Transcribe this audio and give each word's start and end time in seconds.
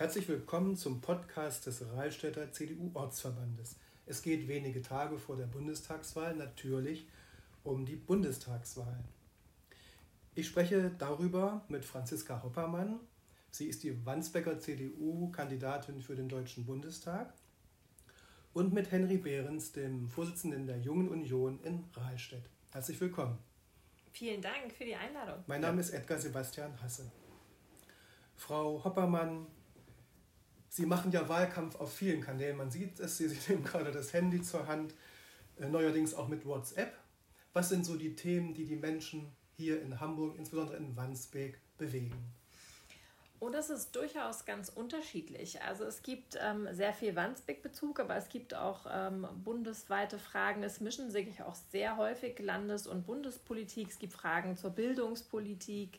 Herzlich 0.00 0.26
willkommen 0.28 0.76
zum 0.76 1.02
Podcast 1.02 1.66
des 1.66 1.84
Rahlstädter 1.92 2.50
CDU-Ortsverbandes. 2.50 3.76
Es 4.06 4.22
geht 4.22 4.48
wenige 4.48 4.80
Tage 4.80 5.18
vor 5.18 5.36
der 5.36 5.44
Bundestagswahl 5.44 6.34
natürlich 6.34 7.06
um 7.64 7.84
die 7.84 7.96
Bundestagswahl. 7.96 9.04
Ich 10.34 10.46
spreche 10.46 10.90
darüber 10.96 11.66
mit 11.68 11.84
Franziska 11.84 12.42
Hoppermann. 12.42 12.98
Sie 13.50 13.66
ist 13.66 13.82
die 13.82 14.06
Wandsbecker 14.06 14.58
CDU-Kandidatin 14.58 16.00
für 16.00 16.16
den 16.16 16.30
Deutschen 16.30 16.64
Bundestag. 16.64 17.34
Und 18.54 18.72
mit 18.72 18.90
Henry 18.90 19.18
Behrens, 19.18 19.72
dem 19.72 20.08
Vorsitzenden 20.08 20.66
der 20.66 20.78
Jungen 20.78 21.10
Union 21.10 21.60
in 21.62 21.84
Rahlstedt. 21.92 22.48
Herzlich 22.72 22.98
willkommen. 23.02 23.36
Vielen 24.12 24.40
Dank 24.40 24.72
für 24.72 24.86
die 24.86 24.96
Einladung. 24.96 25.44
Mein 25.46 25.60
Name 25.60 25.82
ist 25.82 25.90
Edgar 25.90 26.18
Sebastian 26.18 26.80
Hasse. 26.80 27.12
Frau 28.34 28.82
Hoppermann, 28.82 29.46
Sie 30.72 30.86
machen 30.86 31.10
ja 31.10 31.28
Wahlkampf 31.28 31.74
auf 31.74 31.92
vielen 31.92 32.20
Kanälen. 32.20 32.56
Man 32.56 32.70
sieht 32.70 33.00
es, 33.00 33.18
Sie 33.18 33.26
nehmen 33.48 33.64
gerade 33.64 33.90
das 33.90 34.12
Handy 34.12 34.40
zur 34.40 34.68
Hand, 34.68 34.94
äh, 35.58 35.68
neuerdings 35.68 36.14
auch 36.14 36.28
mit 36.28 36.46
WhatsApp. 36.46 36.96
Was 37.52 37.68
sind 37.68 37.84
so 37.84 37.96
die 37.96 38.14
Themen, 38.14 38.54
die 38.54 38.64
die 38.64 38.76
Menschen 38.76 39.32
hier 39.56 39.82
in 39.82 39.98
Hamburg, 39.98 40.38
insbesondere 40.38 40.76
in 40.76 40.96
Wandsbek, 40.96 41.58
bewegen? 41.76 42.32
Und 43.40 43.52
das 43.54 43.68
ist 43.68 43.96
durchaus 43.96 44.44
ganz 44.44 44.68
unterschiedlich. 44.68 45.60
Also 45.62 45.84
es 45.84 46.02
gibt 46.02 46.38
ähm, 46.40 46.68
sehr 46.72 46.92
viel 46.92 47.16
Wandsbek-Bezug, 47.16 47.98
aber 47.98 48.14
es 48.14 48.28
gibt 48.28 48.54
auch 48.54 48.86
ähm, 48.88 49.26
bundesweite 49.42 50.18
Fragen. 50.18 50.62
Es 50.62 50.80
mischen 50.80 51.10
sich 51.10 51.42
auch 51.42 51.56
sehr 51.72 51.96
häufig 51.96 52.38
Landes- 52.38 52.86
und 52.86 53.06
Bundespolitik. 53.06 53.88
Es 53.88 53.98
gibt 53.98 54.12
Fragen 54.12 54.56
zur 54.56 54.70
Bildungspolitik. 54.70 55.98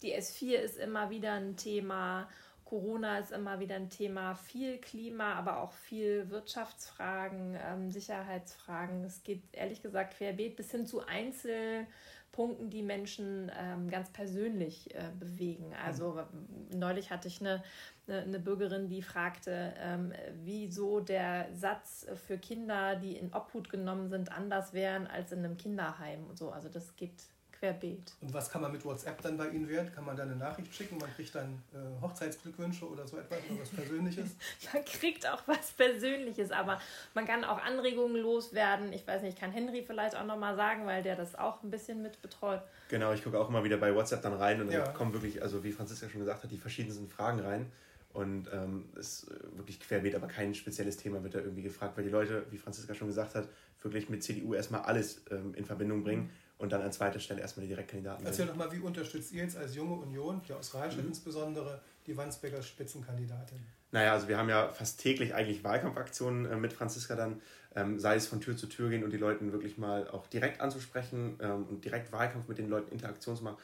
Die 0.00 0.14
S4 0.14 0.54
ist 0.54 0.78
immer 0.78 1.10
wieder 1.10 1.32
ein 1.32 1.56
Thema. 1.56 2.28
Corona 2.66 3.20
ist 3.20 3.30
immer 3.30 3.60
wieder 3.60 3.76
ein 3.76 3.90
Thema, 3.90 4.34
viel 4.34 4.78
Klima, 4.78 5.34
aber 5.34 5.62
auch 5.62 5.72
viel 5.72 6.28
Wirtschaftsfragen, 6.30 7.56
ähm, 7.64 7.90
Sicherheitsfragen. 7.92 9.04
Es 9.04 9.22
geht 9.22 9.42
ehrlich 9.52 9.82
gesagt 9.82 10.16
querbeet 10.16 10.56
bis 10.56 10.72
hin 10.72 10.84
zu 10.84 11.06
Einzelpunkten, 11.06 12.68
die 12.68 12.82
Menschen 12.82 13.52
ähm, 13.56 13.88
ganz 13.88 14.10
persönlich 14.10 14.92
äh, 14.96 15.12
bewegen. 15.16 15.72
Also 15.84 16.14
mhm. 16.32 16.76
neulich 16.76 17.12
hatte 17.12 17.28
ich 17.28 17.40
eine, 17.40 17.62
eine, 18.08 18.22
eine 18.22 18.40
Bürgerin, 18.40 18.88
die 18.88 19.02
fragte, 19.02 19.72
ähm, 19.78 20.12
wieso 20.42 20.98
der 20.98 21.46
Satz 21.54 22.08
für 22.26 22.36
Kinder, 22.36 22.96
die 22.96 23.16
in 23.16 23.32
Obhut 23.32 23.70
genommen 23.70 24.08
sind, 24.08 24.32
anders 24.32 24.72
wären 24.72 25.06
als 25.06 25.30
in 25.30 25.38
einem 25.38 25.56
Kinderheim 25.56 26.26
und 26.26 26.36
so. 26.36 26.50
Also 26.50 26.68
das 26.68 26.96
geht 26.96 27.28
querbeet. 27.66 28.12
Und 28.20 28.32
was 28.32 28.50
kann 28.50 28.62
man 28.62 28.72
mit 28.72 28.84
WhatsApp 28.84 29.20
dann 29.22 29.36
bei 29.36 29.48
Ihnen 29.48 29.68
werden? 29.68 29.92
Kann 29.92 30.04
man 30.04 30.16
da 30.16 30.22
eine 30.22 30.36
Nachricht 30.36 30.74
schicken? 30.74 30.98
Man 30.98 31.12
kriegt 31.14 31.34
dann 31.34 31.62
äh, 31.72 32.02
Hochzeitsglückwünsche 32.02 32.88
oder 32.88 33.06
so 33.06 33.18
etwas 33.18 33.38
oder 33.50 33.60
was 33.60 33.70
Persönliches? 33.70 34.36
man 34.72 34.84
kriegt 34.84 35.26
auch 35.28 35.42
was 35.46 35.72
Persönliches, 35.72 36.50
aber 36.50 36.80
man 37.14 37.26
kann 37.26 37.44
auch 37.44 37.62
Anregungen 37.62 38.20
loswerden. 38.20 38.92
Ich 38.92 39.06
weiß 39.06 39.22
nicht, 39.22 39.38
kann 39.38 39.52
Henry 39.52 39.82
vielleicht 39.82 40.16
auch 40.16 40.26
nochmal 40.26 40.56
sagen, 40.56 40.86
weil 40.86 41.02
der 41.02 41.16
das 41.16 41.34
auch 41.34 41.62
ein 41.62 41.70
bisschen 41.70 42.02
mit 42.02 42.20
betreut. 42.22 42.62
Genau, 42.88 43.12
ich 43.12 43.22
gucke 43.22 43.38
auch 43.38 43.48
immer 43.48 43.64
wieder 43.64 43.76
bei 43.76 43.94
WhatsApp 43.94 44.22
dann 44.22 44.34
rein 44.34 44.60
und 44.60 44.70
ja. 44.70 44.84
dann 44.84 44.94
kommen 44.94 45.12
wirklich, 45.12 45.42
also 45.42 45.64
wie 45.64 45.72
Franziska 45.72 46.08
schon 46.08 46.20
gesagt 46.20 46.44
hat, 46.44 46.50
die 46.50 46.58
verschiedensten 46.58 47.08
Fragen 47.08 47.40
rein. 47.40 47.72
Und 48.12 48.48
ähm, 48.50 48.88
ist 48.96 49.26
wirklich 49.56 49.78
querbeet, 49.78 50.14
aber 50.14 50.26
kein 50.26 50.54
spezielles 50.54 50.96
Thema 50.96 51.22
wird 51.22 51.34
da 51.34 51.40
irgendwie 51.40 51.60
gefragt, 51.60 51.98
weil 51.98 52.04
die 52.04 52.10
Leute, 52.10 52.46
wie 52.50 52.56
Franziska 52.56 52.94
schon 52.94 53.08
gesagt 53.08 53.34
hat, 53.34 53.46
wirklich 53.82 54.08
mit 54.08 54.22
CDU 54.22 54.54
erstmal 54.54 54.80
alles 54.80 55.20
ähm, 55.30 55.52
in 55.54 55.66
Verbindung 55.66 56.02
bringen. 56.02 56.22
Mhm 56.22 56.30
und 56.58 56.72
dann 56.72 56.82
an 56.82 56.92
zweiter 56.92 57.20
Stelle 57.20 57.40
erstmal 57.40 57.64
die 57.64 57.68
Direktkandidaten. 57.68 58.24
Erzähl 58.24 58.46
doch 58.46 58.56
mal, 58.56 58.70
wie 58.72 58.78
unterstützt 58.78 59.32
ihr 59.32 59.42
jetzt 59.42 59.56
als 59.56 59.74
junge 59.74 59.94
Union, 59.96 60.40
hier 60.44 60.56
aus 60.56 60.74
Rheinstadt 60.74 61.04
mhm. 61.04 61.10
insbesondere, 61.10 61.80
die 62.06 62.16
Wandsbeker 62.16 62.62
Spitzenkandidatin? 62.62 63.58
Naja, 63.92 64.12
also 64.12 64.28
wir 64.28 64.38
haben 64.38 64.48
ja 64.48 64.68
fast 64.68 65.00
täglich 65.00 65.34
eigentlich 65.34 65.64
Wahlkampfaktionen 65.64 66.46
äh, 66.46 66.56
mit 66.56 66.72
Franziska 66.72 67.14
dann, 67.14 67.40
ähm, 67.74 67.98
sei 68.00 68.16
es 68.16 68.26
von 68.26 68.40
Tür 68.40 68.56
zu 68.56 68.66
Tür 68.66 68.90
gehen 68.90 69.04
und 69.04 69.12
die 69.12 69.18
Leuten 69.18 69.52
wirklich 69.52 69.78
mal 69.78 70.08
auch 70.08 70.26
direkt 70.26 70.60
anzusprechen 70.60 71.38
ähm, 71.40 71.66
und 71.68 71.84
direkt 71.84 72.12
Wahlkampf 72.12 72.48
mit 72.48 72.58
den 72.58 72.68
Leuten 72.68 72.90
Interaktion 72.92 73.36
zu 73.36 73.44
machen. 73.44 73.58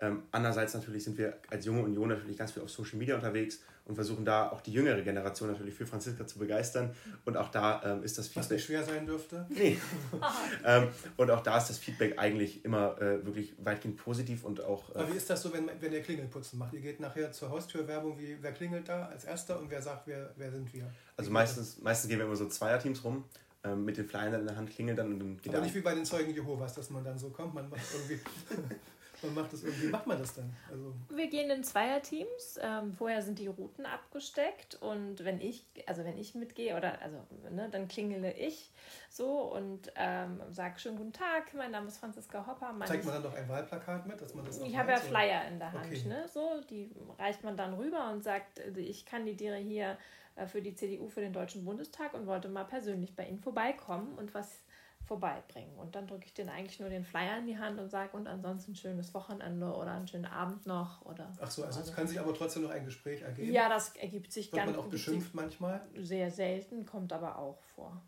Ähm, 0.00 0.22
andererseits 0.32 0.74
natürlich 0.74 1.04
sind 1.04 1.18
wir 1.18 1.38
als 1.50 1.64
junge 1.64 1.82
Union 1.82 2.08
natürlich 2.08 2.36
ganz 2.36 2.52
viel 2.52 2.62
auf 2.62 2.70
Social 2.70 2.98
Media 2.98 3.14
unterwegs 3.14 3.60
und 3.86 3.96
versuchen 3.96 4.24
da 4.24 4.50
auch 4.50 4.60
die 4.60 4.72
jüngere 4.72 5.02
Generation 5.02 5.50
natürlich 5.50 5.74
für 5.74 5.86
Franziska 5.86 6.26
zu 6.26 6.38
begeistern. 6.38 6.94
Und 7.24 7.36
auch 7.36 7.50
da 7.50 7.82
ähm, 7.84 8.02
ist 8.02 8.16
das 8.16 8.28
Feedback. 8.28 8.44
Was 8.44 8.50
nicht 8.50 8.64
schwer 8.64 8.84
sein 8.84 9.06
dürfte. 9.06 9.46
Nee. 9.50 9.78
ähm, 10.64 10.88
und 11.16 11.30
auch 11.30 11.42
da 11.42 11.58
ist 11.58 11.68
das 11.68 11.78
Feedback 11.78 12.18
eigentlich 12.18 12.64
immer 12.64 13.00
äh, 13.00 13.24
wirklich 13.24 13.54
weitgehend 13.58 13.96
positiv 13.96 14.44
und 14.44 14.64
auch. 14.64 14.94
Äh, 14.94 14.98
Aber 14.98 15.12
wie 15.12 15.16
ist 15.16 15.28
das 15.28 15.42
so, 15.42 15.52
wenn, 15.52 15.68
wenn 15.80 15.92
ihr 15.92 16.02
Klingelputzen 16.02 16.58
macht? 16.58 16.72
Ihr 16.72 16.80
geht 16.80 17.00
nachher 17.00 17.30
zur 17.32 17.50
Haustürwerbung, 17.50 18.18
wie, 18.18 18.38
wer 18.40 18.52
klingelt 18.52 18.88
da 18.88 19.06
als 19.06 19.24
erster 19.24 19.58
und 19.58 19.70
wer 19.70 19.82
sagt, 19.82 20.06
wer, 20.06 20.32
wer 20.36 20.50
sind 20.50 20.72
wir? 20.72 20.90
Also 21.16 21.30
meistens, 21.30 21.78
meistens 21.80 22.08
gehen 22.08 22.18
wir 22.18 22.26
immer 22.26 22.36
so 22.36 22.48
Zweierteams 22.48 23.04
rum 23.04 23.24
ähm, 23.64 23.84
mit 23.84 23.96
den 23.96 24.06
Flyern 24.06 24.34
in 24.34 24.46
der 24.46 24.56
Hand 24.56 24.70
klingelt 24.70 24.98
dann 24.98 25.12
und 25.12 25.18
dann 25.18 25.36
geht 25.38 25.54
Aber 25.54 25.64
nicht 25.64 25.74
wie 25.74 25.80
bei 25.80 25.94
den 25.94 26.04
Zeugen 26.04 26.32
Jehovas, 26.32 26.74
dass 26.74 26.90
man 26.90 27.02
dann 27.02 27.18
so 27.18 27.30
kommt, 27.30 27.54
man 27.54 27.68
macht 27.68 27.82
irgendwie 27.94 28.20
man 29.24 29.34
macht 29.34 29.52
das 29.52 29.62
irgendwie, 29.62 29.88
macht 29.88 30.06
man 30.06 30.18
das 30.18 30.34
dann? 30.34 30.54
Also 30.70 30.94
wir 31.10 31.28
gehen 31.28 31.50
in 31.50 31.64
Zweierteams. 31.64 32.58
Ähm, 32.60 32.92
vorher 32.92 33.22
sind 33.22 33.38
die 33.38 33.46
Routen 33.46 33.86
abgesteckt 33.86 34.76
und 34.80 35.24
wenn 35.24 35.40
ich, 35.40 35.64
also 35.86 36.04
wenn 36.04 36.18
ich 36.18 36.34
mitgehe 36.34 36.76
oder 36.76 37.00
also 37.02 37.18
ne, 37.50 37.68
dann 37.70 37.88
klingele 37.88 38.32
ich 38.32 38.70
so 39.08 39.42
und 39.52 39.92
ähm, 39.96 40.40
sage 40.50 40.78
schönen 40.78 40.96
guten 40.96 41.12
Tag. 41.12 41.54
Mein 41.54 41.70
Name 41.70 41.88
ist 41.88 41.98
Franziska 41.98 42.46
Hopper. 42.46 42.74
Zeigt 42.86 43.04
man 43.04 43.14
dann 43.14 43.22
doch 43.22 43.34
ein 43.34 43.48
Wahlplakat 43.48 44.06
mit, 44.06 44.20
dass 44.20 44.34
man 44.34 44.44
das? 44.44 44.60
Ich 44.60 44.76
habe 44.76 44.90
ja 44.92 44.98
Flyer 44.98 45.48
in 45.48 45.58
der 45.58 45.72
Hand, 45.72 45.86
okay. 45.86 46.02
ne? 46.06 46.26
So 46.32 46.60
die 46.68 46.90
reicht 47.18 47.44
man 47.44 47.56
dann 47.56 47.74
rüber 47.74 48.10
und 48.12 48.22
sagt, 48.22 48.60
ich 48.76 49.06
kandidiere 49.06 49.56
hier 49.56 49.96
äh, 50.36 50.46
für 50.46 50.62
die 50.62 50.74
CDU 50.74 51.08
für 51.08 51.20
den 51.20 51.32
Deutschen 51.32 51.64
Bundestag 51.64 52.14
und 52.14 52.26
wollte 52.26 52.48
mal 52.48 52.64
persönlich 52.64 53.14
bei 53.14 53.26
Ihnen 53.26 53.38
vorbeikommen 53.38 54.14
und 54.18 54.34
was 54.34 54.60
vorbeibringen. 55.06 55.76
Und 55.76 55.94
dann 55.94 56.06
drücke 56.06 56.26
ich 56.26 56.34
denen 56.34 56.50
eigentlich 56.50 56.80
nur 56.80 56.88
den 56.88 57.04
Flyer 57.04 57.38
in 57.38 57.46
die 57.46 57.58
Hand 57.58 57.78
und 57.78 57.90
sage, 57.90 58.16
und 58.16 58.26
ansonsten 58.26 58.72
ein 58.72 58.76
schönes 58.76 59.14
Wochenende 59.14 59.66
oder 59.66 59.92
einen 59.92 60.08
schönen 60.08 60.26
Abend 60.26 60.66
noch. 60.66 61.04
Oder 61.04 61.32
Ach 61.40 61.50
so, 61.50 61.64
also 61.64 61.80
es 61.80 61.94
kann 61.94 62.06
sich 62.06 62.18
aber 62.18 62.34
trotzdem 62.34 62.62
noch 62.62 62.70
ein 62.70 62.84
Gespräch 62.84 63.22
ergeben? 63.22 63.52
Ja, 63.52 63.68
das 63.68 63.94
ergibt 63.96 64.32
sich 64.32 64.46
Wird 64.46 64.56
ganz... 64.56 64.68
Wird 64.68 64.76
man 64.76 64.86
auch 64.86 64.90
beschimpft 64.90 65.34
manchmal? 65.34 65.80
Sehr 65.96 66.30
selten, 66.30 66.86
kommt 66.86 67.12
aber 67.12 67.38
auch 67.38 67.60
vor. 67.62 68.02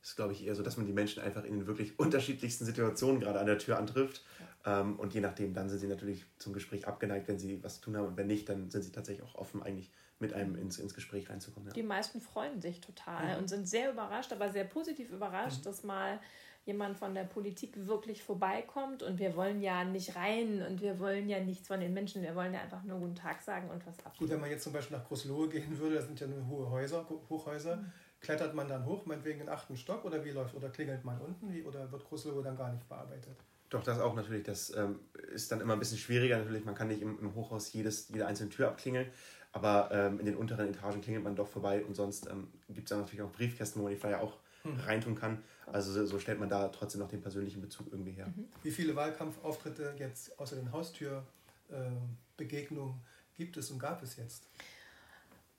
Das 0.00 0.10
ist, 0.10 0.16
glaube 0.16 0.32
ich, 0.32 0.46
eher 0.46 0.54
so, 0.54 0.62
dass 0.62 0.76
man 0.76 0.86
die 0.86 0.92
Menschen 0.92 1.22
einfach 1.22 1.44
in 1.44 1.52
den 1.52 1.66
wirklich 1.66 1.98
unterschiedlichsten 1.98 2.64
Situationen 2.64 3.20
gerade 3.20 3.40
an 3.40 3.46
der 3.46 3.58
Tür 3.58 3.78
antrifft. 3.78 4.24
Ja. 4.64 4.80
Ähm, 4.80 4.98
und 4.98 5.12
je 5.12 5.20
nachdem, 5.20 5.54
dann 5.54 5.68
sind 5.68 5.80
sie 5.80 5.88
natürlich 5.88 6.24
zum 6.38 6.52
Gespräch 6.52 6.86
abgeneigt, 6.86 7.26
wenn 7.28 7.38
sie 7.38 7.62
was 7.62 7.76
zu 7.76 7.82
tun 7.82 7.96
haben. 7.96 8.06
Und 8.06 8.16
wenn 8.16 8.26
nicht, 8.26 8.48
dann 8.48 8.70
sind 8.70 8.82
sie 8.82 8.92
tatsächlich 8.92 9.26
auch 9.26 9.34
offen, 9.34 9.62
eigentlich 9.62 9.90
mit 10.20 10.32
einem 10.32 10.56
ins, 10.56 10.78
ins 10.78 10.94
Gespräch 10.94 11.30
reinzukommen. 11.30 11.68
Ja. 11.68 11.74
Die 11.74 11.82
meisten 11.82 12.20
freuen 12.20 12.60
sich 12.60 12.80
total 12.80 13.34
mhm. 13.34 13.38
und 13.38 13.48
sind 13.48 13.68
sehr 13.68 13.92
überrascht, 13.92 14.32
aber 14.32 14.50
sehr 14.50 14.64
positiv 14.64 15.10
überrascht, 15.10 15.60
mhm. 15.60 15.64
dass 15.64 15.84
mal 15.84 16.20
jemand 16.64 16.98
von 16.98 17.14
der 17.14 17.24
Politik 17.24 17.86
wirklich 17.86 18.22
vorbeikommt 18.22 19.02
und 19.02 19.18
wir 19.18 19.34
wollen 19.36 19.62
ja 19.62 19.84
nicht 19.84 20.16
rein 20.16 20.62
und 20.62 20.82
wir 20.82 20.98
wollen 20.98 21.28
ja 21.28 21.40
nichts 21.40 21.66
von 21.66 21.80
den 21.80 21.94
Menschen, 21.94 22.22
wir 22.22 22.34
wollen 22.34 22.52
ja 22.52 22.60
einfach 22.60 22.82
nur 22.84 22.98
guten 22.98 23.14
Tag 23.14 23.40
sagen 23.40 23.70
und 23.70 23.86
was 23.86 24.04
ab. 24.04 24.14
Gut, 24.18 24.28
wenn 24.28 24.40
man 24.40 24.50
jetzt 24.50 24.64
zum 24.64 24.74
Beispiel 24.74 24.98
nach 24.98 25.06
Großlohe 25.06 25.48
gehen 25.48 25.78
würde, 25.78 25.94
da 25.94 26.02
sind 26.02 26.20
ja 26.20 26.26
nur 26.26 26.46
hohe 26.46 26.68
Häuser, 26.68 27.08
Hochhäuser, 27.30 27.76
mhm. 27.76 27.92
klettert 28.20 28.54
man 28.54 28.68
dann 28.68 28.84
hoch, 28.84 29.06
meinetwegen 29.06 29.40
in 29.40 29.48
achten 29.48 29.78
Stock 29.78 30.04
oder 30.04 30.22
wie 30.24 30.30
läuft, 30.30 30.54
oder 30.54 30.68
klingelt 30.68 31.04
man 31.04 31.18
unten 31.20 31.50
wie, 31.50 31.62
oder 31.62 31.90
wird 31.90 32.04
Großlohe 32.04 32.42
dann 32.42 32.56
gar 32.56 32.70
nicht 32.70 32.86
bearbeitet? 32.86 33.38
Doch, 33.70 33.82
das 33.82 33.98
auch 33.98 34.14
natürlich. 34.14 34.44
Das 34.44 34.74
ähm, 34.74 35.00
ist 35.32 35.52
dann 35.52 35.60
immer 35.60 35.74
ein 35.74 35.78
bisschen 35.78 35.98
schwieriger 35.98 36.38
natürlich. 36.38 36.64
Man 36.64 36.74
kann 36.74 36.88
nicht 36.88 37.02
im, 37.02 37.18
im 37.18 37.34
Hochhaus 37.34 37.72
jedes, 37.72 38.08
jede 38.08 38.26
einzelne 38.26 38.50
Tür 38.50 38.68
abklingeln, 38.68 39.08
aber 39.52 39.90
ähm, 39.92 40.20
in 40.20 40.26
den 40.26 40.36
unteren 40.36 40.68
Etagen 40.68 41.00
klingelt 41.00 41.24
man 41.24 41.36
doch 41.36 41.48
vorbei 41.48 41.82
und 41.84 41.94
sonst 41.94 42.28
ähm, 42.28 42.48
gibt 42.68 42.86
es 42.86 42.90
dann 42.90 43.00
natürlich 43.00 43.22
auch 43.22 43.32
Briefkästen, 43.32 43.80
wo 43.80 43.84
man 43.84 43.94
die 43.94 43.98
Flyer 43.98 44.20
auch 44.20 44.36
hm. 44.62 44.78
reintun 44.80 45.14
kann. 45.14 45.42
Also 45.72 46.04
so 46.06 46.18
stellt 46.18 46.40
man 46.40 46.48
da 46.48 46.68
trotzdem 46.68 47.00
noch 47.00 47.08
den 47.08 47.20
persönlichen 47.20 47.60
Bezug 47.60 47.88
irgendwie 47.90 48.12
her. 48.12 48.28
Mhm. 48.28 48.48
Wie 48.62 48.70
viele 48.70 48.96
Wahlkampfauftritte 48.96 49.94
jetzt 49.98 50.38
außer 50.38 50.56
den 50.56 50.72
Haustürbegegnungen 50.72 52.94
äh, 52.94 53.36
gibt 53.36 53.58
es 53.58 53.70
und 53.70 53.78
gab 53.78 54.02
es 54.02 54.16
jetzt? 54.16 54.44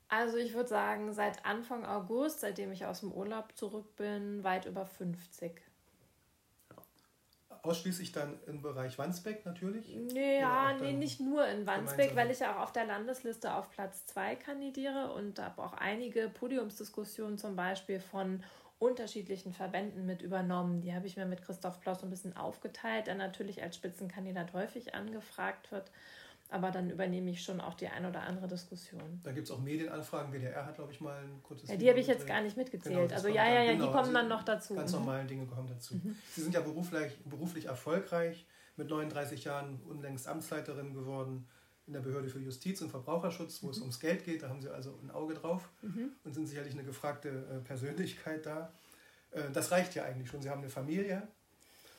Also 0.08 0.38
ich 0.38 0.54
würde 0.54 0.68
sagen, 0.68 1.12
seit 1.12 1.46
Anfang 1.46 1.84
August, 1.84 2.40
seitdem 2.40 2.72
ich 2.72 2.84
aus 2.84 2.98
dem 3.00 3.12
Urlaub 3.12 3.56
zurück 3.56 3.94
bin, 3.94 4.42
weit 4.42 4.66
über 4.66 4.84
50. 4.84 5.62
Ausschließlich 7.62 8.12
dann 8.12 8.38
im 8.46 8.62
Bereich 8.62 8.98
Wandsbek 8.98 9.44
natürlich? 9.44 9.94
Ja, 10.14 10.72
nee, 10.80 10.92
nicht 10.92 11.20
nur 11.20 11.46
in 11.46 11.66
Wandsbek, 11.66 12.16
weil 12.16 12.30
ich 12.30 12.40
ja 12.40 12.56
auch 12.56 12.62
auf 12.62 12.72
der 12.72 12.86
Landesliste 12.86 13.54
auf 13.54 13.70
Platz 13.70 14.06
2 14.06 14.36
kandidiere 14.36 15.12
und 15.12 15.38
habe 15.38 15.62
auch 15.62 15.74
einige 15.74 16.28
Podiumsdiskussionen 16.28 17.38
zum 17.38 17.56
Beispiel 17.56 18.00
von 18.00 18.42
unterschiedlichen 18.78 19.52
Verbänden 19.52 20.06
mit 20.06 20.22
übernommen. 20.22 20.80
Die 20.80 20.94
habe 20.94 21.06
ich 21.06 21.16
mir 21.16 21.26
mit 21.26 21.42
Christoph 21.42 21.80
Ploss 21.80 22.02
ein 22.02 22.10
bisschen 22.10 22.36
aufgeteilt, 22.36 23.06
der 23.06 23.14
natürlich 23.14 23.62
als 23.62 23.76
Spitzenkandidat 23.76 24.54
häufig 24.54 24.94
angefragt 24.94 25.70
wird. 25.70 25.90
Aber 26.52 26.72
dann 26.72 26.90
übernehme 26.90 27.30
ich 27.30 27.42
schon 27.42 27.60
auch 27.60 27.74
die 27.74 27.86
ein 27.86 28.04
oder 28.04 28.22
andere 28.22 28.48
Diskussion. 28.48 29.20
Da 29.22 29.30
gibt 29.30 29.46
es 29.46 29.52
auch 29.52 29.60
Medienanfragen. 29.60 30.32
WDR 30.32 30.66
hat, 30.66 30.74
glaube 30.74 30.92
ich, 30.92 31.00
mal 31.00 31.16
ein 31.16 31.40
kurzes. 31.44 31.70
Ja, 31.70 31.76
die 31.76 31.88
habe 31.88 32.00
ich 32.00 32.08
jetzt 32.08 32.26
gar 32.26 32.40
nicht 32.42 32.56
mitgezählt. 32.56 32.96
Genau, 32.96 33.14
also 33.14 33.28
ja, 33.28 33.46
ja, 33.46 33.62
ja, 33.62 33.72
genau, 33.72 33.86
die 33.86 33.90
kommen 33.92 33.98
also 33.98 34.12
dann 34.12 34.28
noch 34.28 34.42
dazu. 34.42 34.74
Ganz 34.74 34.92
mhm. 34.92 34.98
normalen 34.98 35.28
Dinge 35.28 35.46
kommen 35.46 35.68
dazu. 35.68 35.94
Mhm. 35.94 36.16
Sie 36.32 36.42
sind 36.42 36.52
ja 36.52 36.60
beruflich, 36.60 37.12
beruflich 37.24 37.66
erfolgreich, 37.66 38.46
mit 38.76 38.90
39 38.90 39.44
Jahren 39.44 39.80
unlängst 39.88 40.26
Amtsleiterin 40.26 40.92
geworden 40.92 41.46
in 41.86 41.92
der 41.92 42.00
Behörde 42.00 42.28
für 42.28 42.40
Justiz 42.40 42.82
und 42.82 42.90
Verbraucherschutz, 42.90 43.62
wo 43.62 43.66
mhm. 43.66 43.72
es 43.72 43.78
ums 43.80 44.00
Geld 44.00 44.24
geht. 44.24 44.42
Da 44.42 44.48
haben 44.48 44.60
Sie 44.60 44.68
also 44.68 44.98
ein 45.02 45.10
Auge 45.12 45.34
drauf 45.34 45.68
mhm. 45.82 46.10
und 46.24 46.34
sind 46.34 46.46
sicherlich 46.46 46.72
eine 46.72 46.84
gefragte 46.84 47.28
äh, 47.28 47.58
Persönlichkeit 47.60 48.44
da. 48.44 48.72
Äh, 49.30 49.50
das 49.52 49.70
reicht 49.70 49.94
ja 49.94 50.04
eigentlich 50.04 50.28
schon. 50.28 50.42
Sie 50.42 50.50
haben 50.50 50.62
eine 50.62 50.70
Familie. 50.70 51.28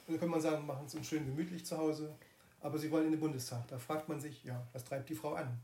Und 0.08 0.16
dann 0.16 0.20
kann 0.20 0.30
man 0.30 0.42
sagen, 0.42 0.66
machen 0.66 0.86
es 0.88 0.96
uns 0.96 1.08
schön 1.08 1.26
gemütlich 1.26 1.66
zu 1.66 1.78
Hause. 1.78 2.14
Aber 2.62 2.78
Sie 2.78 2.92
wollen 2.92 3.06
in 3.06 3.12
den 3.12 3.20
Bundestag. 3.20 3.68
Da 3.68 3.78
fragt 3.78 4.08
man 4.08 4.20
sich, 4.20 4.44
ja, 4.44 4.66
was 4.72 4.84
treibt 4.84 5.10
die 5.10 5.16
Frau 5.16 5.34
an? 5.34 5.60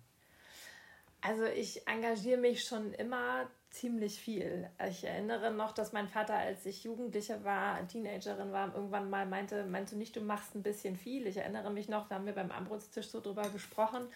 Also 1.21 1.45
ich 1.45 1.87
engagiere 1.87 2.39
mich 2.39 2.63
schon 2.63 2.93
immer 2.93 3.47
ziemlich 3.69 4.19
viel. 4.19 4.69
Ich 4.89 5.03
erinnere 5.03 5.51
noch, 5.51 5.73
dass 5.73 5.93
mein 5.93 6.07
Vater, 6.07 6.35
als 6.35 6.65
ich 6.65 6.83
Jugendliche 6.83 7.43
war, 7.43 7.85
Teenagerin 7.87 8.51
war, 8.51 8.73
irgendwann 8.73 9.09
mal 9.09 9.25
meinte, 9.25 9.65
meinst 9.65 9.93
du 9.93 9.97
nicht, 9.97 10.15
du 10.15 10.21
machst 10.21 10.55
ein 10.55 10.63
bisschen 10.63 10.95
viel? 10.95 11.27
Ich 11.27 11.37
erinnere 11.37 11.71
mich 11.71 11.89
noch, 11.89 12.07
da 12.07 12.15
haben 12.15 12.25
wir 12.25 12.33
beim 12.33 12.51
Armbrotstisch 12.51 13.09
so 13.09 13.19
drüber 13.19 13.49
gesprochen. 13.49 14.07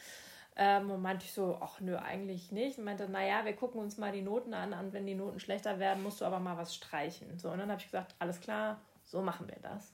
Ähm, 0.56 0.92
und 0.92 1.02
meinte 1.02 1.26
ich 1.26 1.34
so, 1.34 1.58
ach 1.62 1.80
nö, 1.80 1.98
eigentlich 1.98 2.52
nicht. 2.52 2.78
Und 2.78 2.86
meinte, 2.86 3.08
naja, 3.08 3.46
wir 3.46 3.56
gucken 3.56 3.80
uns 3.80 3.98
mal 3.98 4.12
die 4.12 4.22
Noten 4.22 4.54
an 4.54 4.74
und 4.74 4.94
wenn 4.94 5.06
die 5.06 5.16
Noten 5.16 5.40
schlechter 5.40 5.80
werden, 5.80 6.04
musst 6.04 6.22
du 6.22 6.26
aber 6.26 6.40
mal 6.40 6.58
was 6.58 6.76
streichen. 6.76 7.40
So, 7.40 7.50
und 7.50 7.60
dann 7.60 7.70
habe 7.70 7.80
ich 7.80 7.88
gesagt, 7.88 8.16
alles 8.20 8.42
klar, 8.42 8.82
so 9.06 9.22
machen 9.22 9.48
wir 9.48 9.58
das. 9.62 9.94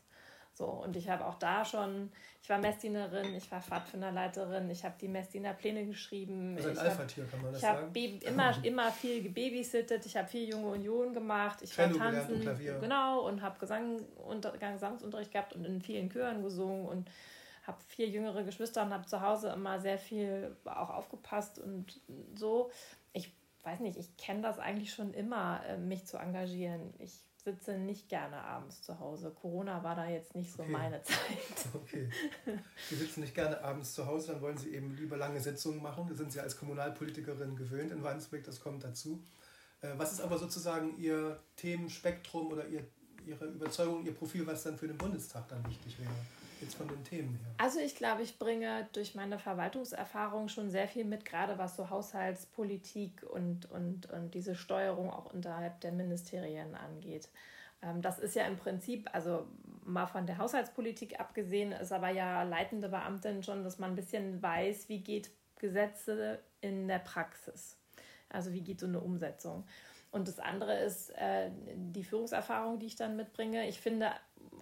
So, 0.57 0.65
und 0.65 0.95
ich 0.95 1.07
habe 1.07 1.23
auch 1.23 1.35
da 1.35 1.63
schon, 1.63 2.11
ich 2.41 2.49
war 2.49 2.57
Messdienerin, 2.57 3.35
ich 3.35 3.51
war 3.51 3.61
Pfadfinderleiterin, 3.61 4.67
ich 4.71 4.83
habe 4.83 4.95
die 4.99 5.07
Messdiener 5.07 5.53
Pläne 5.53 5.85
geschrieben. 5.85 6.55
Also 6.57 6.69
ein 6.69 6.77
Alpha-Tier, 6.79 7.25
kann 7.27 7.43
man 7.43 7.51
das 7.51 7.61
ich 7.61 7.67
sagen? 7.67 7.91
Ich 7.93 8.25
habe 8.25 8.25
immer, 8.25 8.57
immer 8.65 8.91
viel 8.91 9.21
gebabysittet, 9.21 10.03
ich 10.07 10.17
habe 10.17 10.27
viel 10.27 10.49
Junge 10.49 10.69
Union 10.69 11.13
gemacht, 11.13 11.59
ich 11.61 11.69
Cello 11.69 11.99
war 11.99 12.11
tanzen, 12.11 12.79
genau, 12.81 13.27
und 13.27 13.43
habe 13.43 13.59
Gesang, 13.59 14.01
Gesangsunterricht 14.59 15.31
gehabt 15.31 15.53
und 15.53 15.63
in 15.63 15.79
vielen 15.79 16.09
Chören 16.09 16.41
gesungen 16.41 16.87
und 16.87 17.07
habe 17.67 17.77
vier 17.89 18.07
jüngere 18.07 18.43
Geschwister 18.43 18.81
und 18.81 18.91
habe 18.91 19.05
zu 19.05 19.21
Hause 19.21 19.49
immer 19.49 19.79
sehr 19.79 19.99
viel 19.99 20.57
auch 20.65 20.89
aufgepasst 20.89 21.59
und 21.59 22.01
so. 22.33 22.71
Ich 23.13 23.31
weiß 23.61 23.81
nicht, 23.81 23.95
ich 23.99 24.17
kenne 24.17 24.41
das 24.41 24.57
eigentlich 24.57 24.91
schon 24.91 25.13
immer, 25.13 25.61
äh, 25.67 25.77
mich 25.77 26.07
zu 26.07 26.17
engagieren. 26.17 26.95
Ich 26.97 27.13
sitze 27.47 27.77
nicht 27.77 28.09
gerne 28.09 28.35
abends 28.35 28.81
zu 28.81 28.99
Hause. 28.99 29.31
Corona 29.31 29.81
war 29.81 29.95
da 29.95 30.09
jetzt 30.09 30.35
nicht 30.35 30.51
so 30.51 30.63
okay. 30.63 30.71
meine 30.71 31.01
Zeit. 31.01 31.17
Okay. 31.73 32.09
Sie 32.89 32.95
sitzen 32.95 33.21
nicht 33.21 33.33
gerne 33.33 33.63
abends 33.63 33.93
zu 33.93 34.05
Hause, 34.05 34.33
dann 34.33 34.41
wollen 34.41 34.57
Sie 34.57 34.73
eben 34.73 34.95
lieber 34.97 35.15
lange 35.15 35.39
Sitzungen 35.39 35.81
machen. 35.81 36.05
Das 36.09 36.17
sind 36.17 36.31
Sie 36.31 36.41
als 36.41 36.57
Kommunalpolitikerin 36.57 37.55
gewöhnt 37.55 37.91
in 37.91 38.03
Wandsbek, 38.03 38.43
das 38.43 38.59
kommt 38.59 38.83
dazu. 38.83 39.23
Äh, 39.81 39.89
was 39.95 40.11
ist 40.11 40.21
aber 40.21 40.37
sozusagen 40.37 40.97
Ihr 40.97 41.39
Themenspektrum 41.55 42.47
oder 42.47 42.67
Ihr, 42.67 42.83
Ihre 43.25 43.45
Überzeugung, 43.45 44.05
Ihr 44.05 44.13
Profil, 44.13 44.45
was 44.45 44.63
dann 44.63 44.77
für 44.77 44.87
den 44.87 44.97
Bundestag 44.97 45.47
dann 45.47 45.65
wichtig 45.69 45.97
wäre? 45.99 46.11
Jetzt 46.61 46.75
von 46.75 46.87
den 46.87 47.03
Themen 47.03 47.37
her. 47.37 47.53
Also 47.57 47.79
ich 47.79 47.95
glaube, 47.95 48.23
ich 48.23 48.39
bringe 48.39 48.87
durch 48.93 49.15
meine 49.15 49.37
Verwaltungserfahrung 49.37 50.49
schon 50.49 50.69
sehr 50.69 50.87
viel 50.87 51.05
mit, 51.05 51.25
gerade 51.25 51.57
was 51.57 51.75
so 51.75 51.89
Haushaltspolitik 51.89 53.23
und, 53.29 53.69
und, 53.69 54.09
und 54.09 54.33
diese 54.33 54.55
Steuerung 54.55 55.11
auch 55.11 55.31
unterhalb 55.31 55.79
der 55.81 55.91
Ministerien 55.91 56.75
angeht. 56.75 57.29
Ähm, 57.81 58.01
das 58.01 58.19
ist 58.19 58.35
ja 58.35 58.45
im 58.45 58.57
Prinzip, 58.57 59.09
also 59.13 59.45
mal 59.85 60.07
von 60.07 60.25
der 60.25 60.37
Haushaltspolitik 60.37 61.19
abgesehen, 61.19 61.71
ist 61.71 61.91
aber 61.91 62.09
ja 62.09 62.43
leitende 62.43 62.89
Beamtin 62.89 63.43
schon, 63.43 63.63
dass 63.63 63.79
man 63.79 63.91
ein 63.91 63.95
bisschen 63.95 64.41
weiß, 64.41 64.89
wie 64.89 64.99
geht 64.99 65.29
Gesetze 65.59 66.39
in 66.61 66.87
der 66.87 66.99
Praxis. 66.99 67.77
Also 68.29 68.53
wie 68.53 68.61
geht 68.61 68.79
so 68.79 68.87
eine 68.87 68.99
Umsetzung. 68.99 69.63
Und 70.11 70.27
das 70.27 70.39
andere 70.39 70.79
ist 70.79 71.09
äh, 71.17 71.51
die 71.75 72.03
Führungserfahrung, 72.03 72.79
die 72.79 72.87
ich 72.87 72.95
dann 72.95 73.15
mitbringe. 73.15 73.67
Ich 73.67 73.79
finde, 73.79 74.11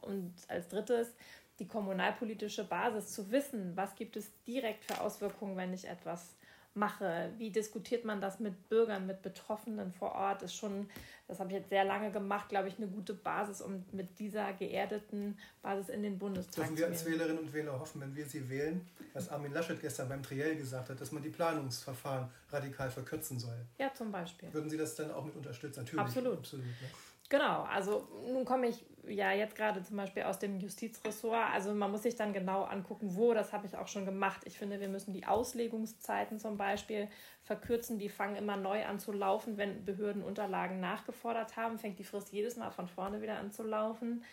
und 0.01 0.33
als 0.47 0.67
drittes, 0.67 1.15
die 1.59 1.67
kommunalpolitische 1.67 2.63
Basis, 2.63 3.13
zu 3.13 3.31
wissen, 3.31 3.75
was 3.75 3.95
gibt 3.95 4.17
es 4.17 4.29
direkt 4.45 4.85
für 4.85 5.01
Auswirkungen, 5.01 5.55
wenn 5.55 5.73
ich 5.73 5.87
etwas 5.87 6.35
mache, 6.75 7.31
wie 7.37 7.51
diskutiert 7.51 8.03
man 8.03 8.19
das 8.19 8.39
mit 8.41 8.67
Bürgern, 8.67 9.07
mit 9.07 9.21
Betroffenen 9.21 9.93
vor 9.93 10.11
Ort, 10.11 10.43
ist 10.43 10.55
schon, 10.55 10.89
das 11.27 11.39
habe 11.39 11.49
ich 11.49 11.55
jetzt 11.55 11.69
sehr 11.69 11.85
lange 11.85 12.11
gemacht, 12.11 12.49
glaube 12.49 12.67
ich, 12.67 12.77
eine 12.77 12.87
gute 12.87 13.13
Basis, 13.13 13.61
um 13.61 13.85
mit 13.93 14.19
dieser 14.19 14.51
geerdeten 14.51 15.39
Basis 15.61 15.87
in 15.87 16.03
den 16.03 16.19
Bundestag 16.19 16.55
Dürfen 16.55 16.77
wir 16.77 16.87
als 16.87 17.05
Wählerinnen 17.05 17.39
und 17.39 17.53
Wähler 17.53 17.79
hoffen, 17.79 18.01
wenn 18.01 18.13
wir 18.13 18.25
sie 18.25 18.49
wählen, 18.49 18.85
was 19.13 19.29
Armin 19.29 19.53
Laschet 19.53 19.79
gestern 19.79 20.09
beim 20.09 20.21
Triell 20.21 20.57
gesagt 20.57 20.89
hat, 20.89 20.99
dass 20.99 21.13
man 21.13 21.23
die 21.23 21.29
Planungsverfahren 21.29 22.29
radikal 22.49 22.91
verkürzen 22.91 23.39
soll? 23.39 23.65
Ja, 23.77 23.93
zum 23.93 24.11
Beispiel. 24.11 24.53
Würden 24.53 24.69
Sie 24.69 24.77
das 24.77 24.95
dann 24.95 25.11
auch 25.11 25.23
mit 25.23 25.35
unterstützen? 25.35 25.79
Natürlich. 25.79 26.05
Absolut. 26.05 26.39
Absolut 26.39 26.65
ne? 26.65 26.89
Genau, 27.29 27.63
also 27.63 28.07
nun 28.31 28.45
komme 28.45 28.67
ich 28.67 28.85
ja 29.07 29.31
jetzt 29.31 29.55
gerade 29.55 29.81
zum 29.83 29.97
Beispiel 29.97 30.23
aus 30.23 30.39
dem 30.39 30.59
Justizressort. 30.59 31.53
Also 31.53 31.73
man 31.73 31.91
muss 31.91 32.03
sich 32.03 32.15
dann 32.15 32.33
genau 32.33 32.63
angucken, 32.63 33.15
wo, 33.15 33.33
das 33.33 33.53
habe 33.53 33.65
ich 33.67 33.75
auch 33.77 33.87
schon 33.87 34.05
gemacht. 34.05 34.41
Ich 34.45 34.57
finde, 34.57 34.79
wir 34.79 34.89
müssen 34.89 35.13
die 35.13 35.25
Auslegungszeiten 35.25 36.39
zum 36.39 36.57
Beispiel 36.57 37.07
verkürzen. 37.43 37.99
Die 37.99 38.09
fangen 38.09 38.35
immer 38.35 38.57
neu 38.57 38.85
an 38.85 38.99
zu 38.99 39.11
laufen, 39.11 39.57
wenn 39.57 39.85
Behörden 39.85 40.23
Unterlagen 40.23 40.79
nachgefordert 40.79 41.57
haben, 41.57 41.77
fängt 41.77 41.99
die 41.99 42.03
Frist 42.03 42.31
jedes 42.31 42.55
Mal 42.55 42.71
von 42.71 42.87
vorne 42.87 43.21
wieder 43.21 43.37
an 43.37 43.51
zu 43.51 43.63
laufen. 43.63 44.23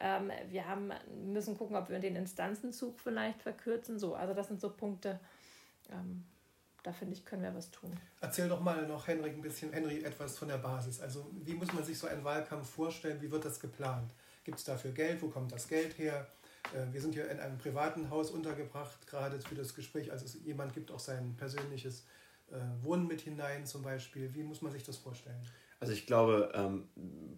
Ähm, 0.00 0.30
wir 0.48 0.66
haben, 0.66 0.92
müssen 1.24 1.56
gucken, 1.56 1.76
ob 1.76 1.88
wir 1.88 1.98
den 1.98 2.16
Instanzenzug 2.16 2.98
vielleicht 2.98 3.42
verkürzen. 3.42 3.98
So, 3.98 4.14
also 4.14 4.34
das 4.34 4.48
sind 4.48 4.60
so 4.60 4.70
Punkte. 4.70 5.20
Ähm, 5.90 6.24
da 6.82 6.92
finde 6.92 7.14
ich, 7.14 7.24
können 7.24 7.42
wir 7.42 7.54
was 7.54 7.70
tun. 7.70 7.92
Erzähl 8.20 8.48
doch 8.48 8.60
mal 8.60 8.86
noch, 8.86 9.06
Henrik, 9.06 9.34
ein 9.34 9.42
bisschen, 9.42 9.72
Henry, 9.72 10.02
etwas 10.02 10.38
von 10.38 10.48
der 10.48 10.58
Basis. 10.58 11.00
Also, 11.00 11.30
wie 11.44 11.54
muss 11.54 11.72
man 11.72 11.84
sich 11.84 11.98
so 11.98 12.08
einen 12.08 12.24
Wahlkampf 12.24 12.68
vorstellen? 12.68 13.20
Wie 13.20 13.30
wird 13.30 13.44
das 13.44 13.60
geplant? 13.60 14.12
Gibt 14.44 14.58
es 14.58 14.64
dafür 14.64 14.90
Geld? 14.90 15.22
Wo 15.22 15.28
kommt 15.28 15.52
das 15.52 15.68
Geld 15.68 15.96
her? 15.98 16.26
Äh, 16.74 16.92
wir 16.92 17.00
sind 17.00 17.14
hier 17.14 17.30
in 17.30 17.38
einem 17.38 17.56
privaten 17.58 18.10
Haus 18.10 18.30
untergebracht, 18.30 19.06
gerade 19.06 19.38
für 19.40 19.54
das 19.54 19.74
Gespräch. 19.74 20.10
Also, 20.10 20.38
jemand 20.38 20.74
gibt 20.74 20.90
auch 20.90 20.98
sein 20.98 21.36
persönliches 21.36 22.04
äh, 22.50 22.56
Wohnen 22.82 23.06
mit 23.06 23.20
hinein, 23.20 23.64
zum 23.64 23.82
Beispiel. 23.82 24.34
Wie 24.34 24.42
muss 24.42 24.60
man 24.60 24.72
sich 24.72 24.82
das 24.82 24.96
vorstellen? 24.96 25.40
Also, 25.78 25.92
ich 25.92 26.06
glaube, 26.06 26.50
ähm, 26.54 26.88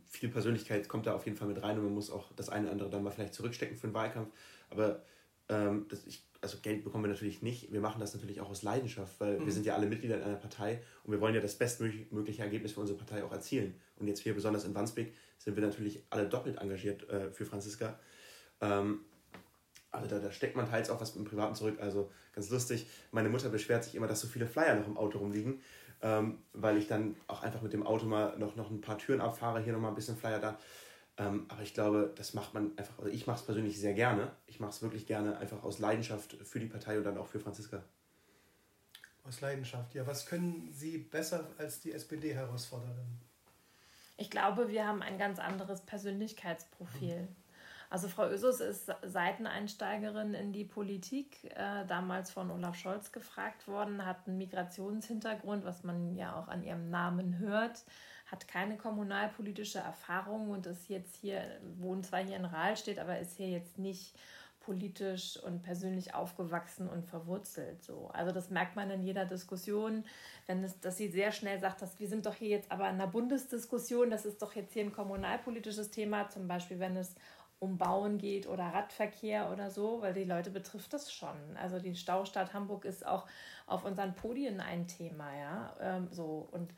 viel 0.09 0.31
Persönlichkeit 0.31 0.89
kommt 0.89 1.07
da 1.07 1.15
auf 1.15 1.27
jeden 1.27 1.37
Fall 1.37 1.49
mit 1.49 1.63
rein 1.63 1.77
und 1.77 1.85
man 1.85 1.95
muss 1.95 2.11
auch 2.11 2.33
das 2.35 2.49
eine 2.49 2.65
oder 2.65 2.73
andere 2.73 2.91
dann 2.91 3.03
mal 3.03 3.11
vielleicht 3.11 3.35
zurückstecken 3.35 3.77
für 3.77 3.89
den 3.89 3.95
Wahlkampf. 3.95 4.31
Aber 4.71 5.03
ähm, 5.51 5.87
das, 5.91 6.07
ich 6.07 6.25
also 6.45 6.59
Geld 6.63 6.85
bekommen 6.85 7.05
wir 7.05 7.09
natürlich 7.09 7.43
nicht. 7.43 7.73
Wir 7.73 7.81
machen 7.81 8.01
das 8.01 8.15
natürlich 8.15 8.41
auch 8.41 8.51
aus 8.51 8.63
Leidenschaft, 8.63 9.19
weil 9.19 9.41
mhm. 9.41 9.47
wir 9.47 9.53
sind 9.53 9.67
ja 9.67 9.75
alle 9.75 9.87
Mitglieder 9.87 10.17
in 10.17 10.23
einer 10.23 10.37
Partei 10.37 10.81
und 11.03 11.13
wir 11.13 11.21
wollen 11.21 11.35
ja 11.35 11.41
das 11.41 11.57
bestmögliche 11.57 12.43
Ergebnis 12.43 12.73
für 12.73 12.81
unsere 12.81 12.99
Partei 12.99 13.25
auch 13.25 13.33
erzielen. 13.33 13.75
Und 13.97 14.07
jetzt 14.07 14.21
hier 14.21 14.35
besonders 14.35 14.65
in 14.65 14.75
Wandsbek 14.75 15.15
sind 15.39 15.57
wir 15.57 15.63
natürlich 15.63 16.05
alle 16.11 16.29
doppelt 16.29 16.59
engagiert 16.59 17.09
äh, 17.09 17.31
für 17.33 17.45
Franziska. 17.45 17.99
Ähm, 18.61 19.01
also 19.91 20.09
da, 20.09 20.19
da, 20.19 20.31
steckt 20.31 20.57
man 20.57 20.69
teils 20.69 20.91
auch 20.91 21.01
was 21.01 21.17
im 21.17 21.25
Privaten 21.25 21.55
zurück. 21.55 21.79
Also 21.81 22.11
ganz 22.35 22.51
lustig, 22.51 22.87
meine 23.11 23.29
Mutter 23.29 23.49
beschwert 23.49 23.85
sich 23.85 23.95
immer, 23.95 24.07
dass 24.07 24.21
so 24.21 24.29
viele 24.29 24.47
Flyer 24.47 24.75
noch 24.75 24.87
im 24.87 24.97
Auto 24.97 25.19
rumliegen, 25.19 25.63
ähm, 26.03 26.39
weil 26.53 26.77
ich 26.77 26.89
dann 26.89 27.17
auch 27.27 27.43
einfach 27.43 27.63
mit 27.63 27.73
dem 27.73 27.87
Auto 27.87 28.07
mal 28.07 28.37
noch, 28.39 28.57
noch 28.57 28.71
ein 28.71 28.81
paar 28.81 28.99
Türen 28.99 29.21
abfahre, 29.21 29.63
hier 29.63 29.73
nochmal 29.73 29.93
ein 29.93 29.97
bisschen 29.97 30.17
Flyer 30.17 30.41
da. 30.41 30.59
Ähm, 31.17 31.47
aber 31.49 31.63
ich 31.63 31.75
glaube, 31.75 32.13
das 32.17 32.35
macht 32.35 32.55
man 32.55 32.77
einfach, 32.77 32.99
also 32.99 33.11
ich 33.11 33.27
mache 33.27 33.39
es 33.39 33.45
persönlich 33.45 33.79
sehr 33.79 33.95
gerne. 33.95 34.33
Ich 34.47 34.59
mache 34.59 34.71
es 34.71 34.83
wirklich 34.83 35.07
gerne 35.07 35.39
einfach 35.39 35.63
aus 35.63 35.79
Leidenschaft 35.79 36.37
für 36.43 36.59
die 36.59 36.67
Partei 36.67 36.99
und 36.99 37.05
dann 37.05 37.19
auch 37.19 37.27
für 37.27 37.39
Franziska. 37.39 37.83
Aus 39.23 39.41
Leidenschaft, 39.41 39.95
ja. 39.95 40.07
Was 40.07 40.27
können 40.27 40.71
Sie 40.73 40.99
besser 40.99 41.49
als 41.57 41.81
die 41.81 41.93
SPD-Herausforderin? 41.93 43.21
Ich 44.17 44.31
glaube, 44.31 44.69
wir 44.69 44.87
haben 44.87 45.03
ein 45.03 45.19
ganz 45.19 45.39
anderes 45.39 45.81
Persönlichkeitsprofil. 45.83 47.23
Mhm. 47.23 47.37
Also 47.91 48.09
Frau 48.09 48.29
Ösus 48.29 48.61
ist 48.61 48.93
Seiteneinsteigerin 49.03 50.35
in 50.35 50.53
die 50.53 50.65
Politik, 50.65 51.45
äh, 51.55 51.87
damals 51.87 52.33
von 52.33 52.51
Olaf 52.51 52.75
Scholz 52.75 53.13
gefragt 53.13 53.69
worden, 53.69 54.05
hat 54.05 54.27
einen 54.27 54.37
Migrationshintergrund, 54.39 55.65
was 55.65 55.85
man 55.85 56.17
ja 56.17 56.35
auch 56.35 56.49
an 56.49 56.65
ihrem 56.65 56.91
Namen 56.91 57.39
hört 57.39 57.85
hat 58.35 58.49
keine 58.49 58.77
kommunalpolitische 58.77 59.79
Erfahrung 59.79 60.51
und 60.51 60.67
ist 60.67 60.89
jetzt 60.89 61.15
hier, 61.15 61.41
wohnt 61.79 62.05
zwar 62.05 62.19
hier 62.25 62.35
in 62.35 62.45
Rahlstedt, 62.45 62.99
aber 62.99 63.21
ist 63.21 63.37
hier 63.37 63.49
jetzt 63.49 63.79
nicht 63.79 64.13
politisch 64.59 65.37
und 65.37 65.63
persönlich 65.63 66.15
aufgewachsen 66.15 66.89
und 66.89 67.07
verwurzelt. 67.07 67.85
So. 67.85 68.11
Also 68.13 68.33
das 68.33 68.51
merkt 68.51 68.75
man 68.75 68.91
in 68.91 69.03
jeder 69.03 69.25
Diskussion, 69.25 70.05
wenn 70.47 70.65
es, 70.65 70.81
dass 70.81 70.97
sie 70.97 71.09
sehr 71.09 71.31
schnell 71.31 71.61
sagt, 71.61 71.81
dass 71.81 72.01
wir 72.01 72.09
sind 72.09 72.27
doch 72.27 72.35
hier 72.35 72.49
jetzt 72.49 72.73
aber 72.73 72.89
in 72.89 72.97
einer 72.97 73.07
Bundesdiskussion, 73.07 74.11
das 74.11 74.27
ist 74.27 74.43
doch 74.43 74.55
jetzt 74.57 74.73
hier 74.73 74.83
ein 74.83 74.93
kommunalpolitisches 74.93 75.93
Thema, 75.93 76.29
zum 76.29 76.49
Beispiel 76.49 76.81
wenn 76.81 76.97
es 76.97 77.15
um 77.61 77.79
Bauen 77.79 78.19
geht 78.19 78.49
oder 78.49 78.65
Radverkehr 78.65 79.53
oder 79.53 79.71
so, 79.71 80.03
weil 80.03 80.13
die 80.13 80.25
Leute 80.25 80.51
betrifft 80.51 80.93
das 80.93 81.13
schon. 81.13 81.37
Also 81.63 81.79
die 81.79 81.95
Staustadt 81.95 82.53
Hamburg 82.53 82.85
ist 82.85 83.07
auch 83.07 83.29
auf 83.67 83.85
unseren 83.85 84.17
Podien 84.17 84.61
ein 84.61 84.89
Thema, 84.89 85.33
ja. 85.39 85.77
Ähm, 85.81 86.09
so 86.11 86.49
und 86.51 86.75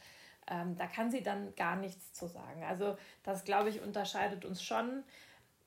ähm, 0.49 0.77
da 0.77 0.87
kann 0.87 1.11
sie 1.11 1.23
dann 1.23 1.55
gar 1.57 1.77
nichts 1.77 2.13
zu 2.13 2.27
sagen. 2.27 2.63
Also 2.65 2.97
das, 3.23 3.45
glaube 3.45 3.69
ich, 3.69 3.81
unterscheidet 3.81 4.45
uns 4.45 4.63
schon. 4.63 5.03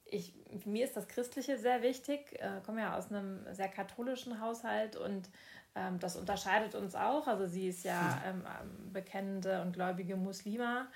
Ich, 0.05 0.33
mir 0.65 0.85
ist 0.85 0.97
das 0.97 1.07
Christliche 1.07 1.57
sehr 1.57 1.81
wichtig. 1.81 2.31
Ich 2.31 2.41
äh, 2.41 2.61
komme 2.65 2.81
ja 2.81 2.97
aus 2.97 3.11
einem 3.11 3.45
sehr 3.53 3.67
katholischen 3.67 4.41
Haushalt 4.41 4.95
und 4.95 5.29
ähm, 5.75 5.99
das 5.99 6.15
unterscheidet 6.15 6.75
uns 6.75 6.95
auch. 6.95 7.27
Also 7.27 7.45
sie 7.45 7.67
ist 7.67 7.83
ja 7.83 8.21
hm. 8.23 8.41
ähm, 8.41 8.47
ähm, 8.47 8.93
bekennende 8.93 9.61
und 9.61 9.73
gläubige 9.73 10.15
Muslima. 10.15 10.87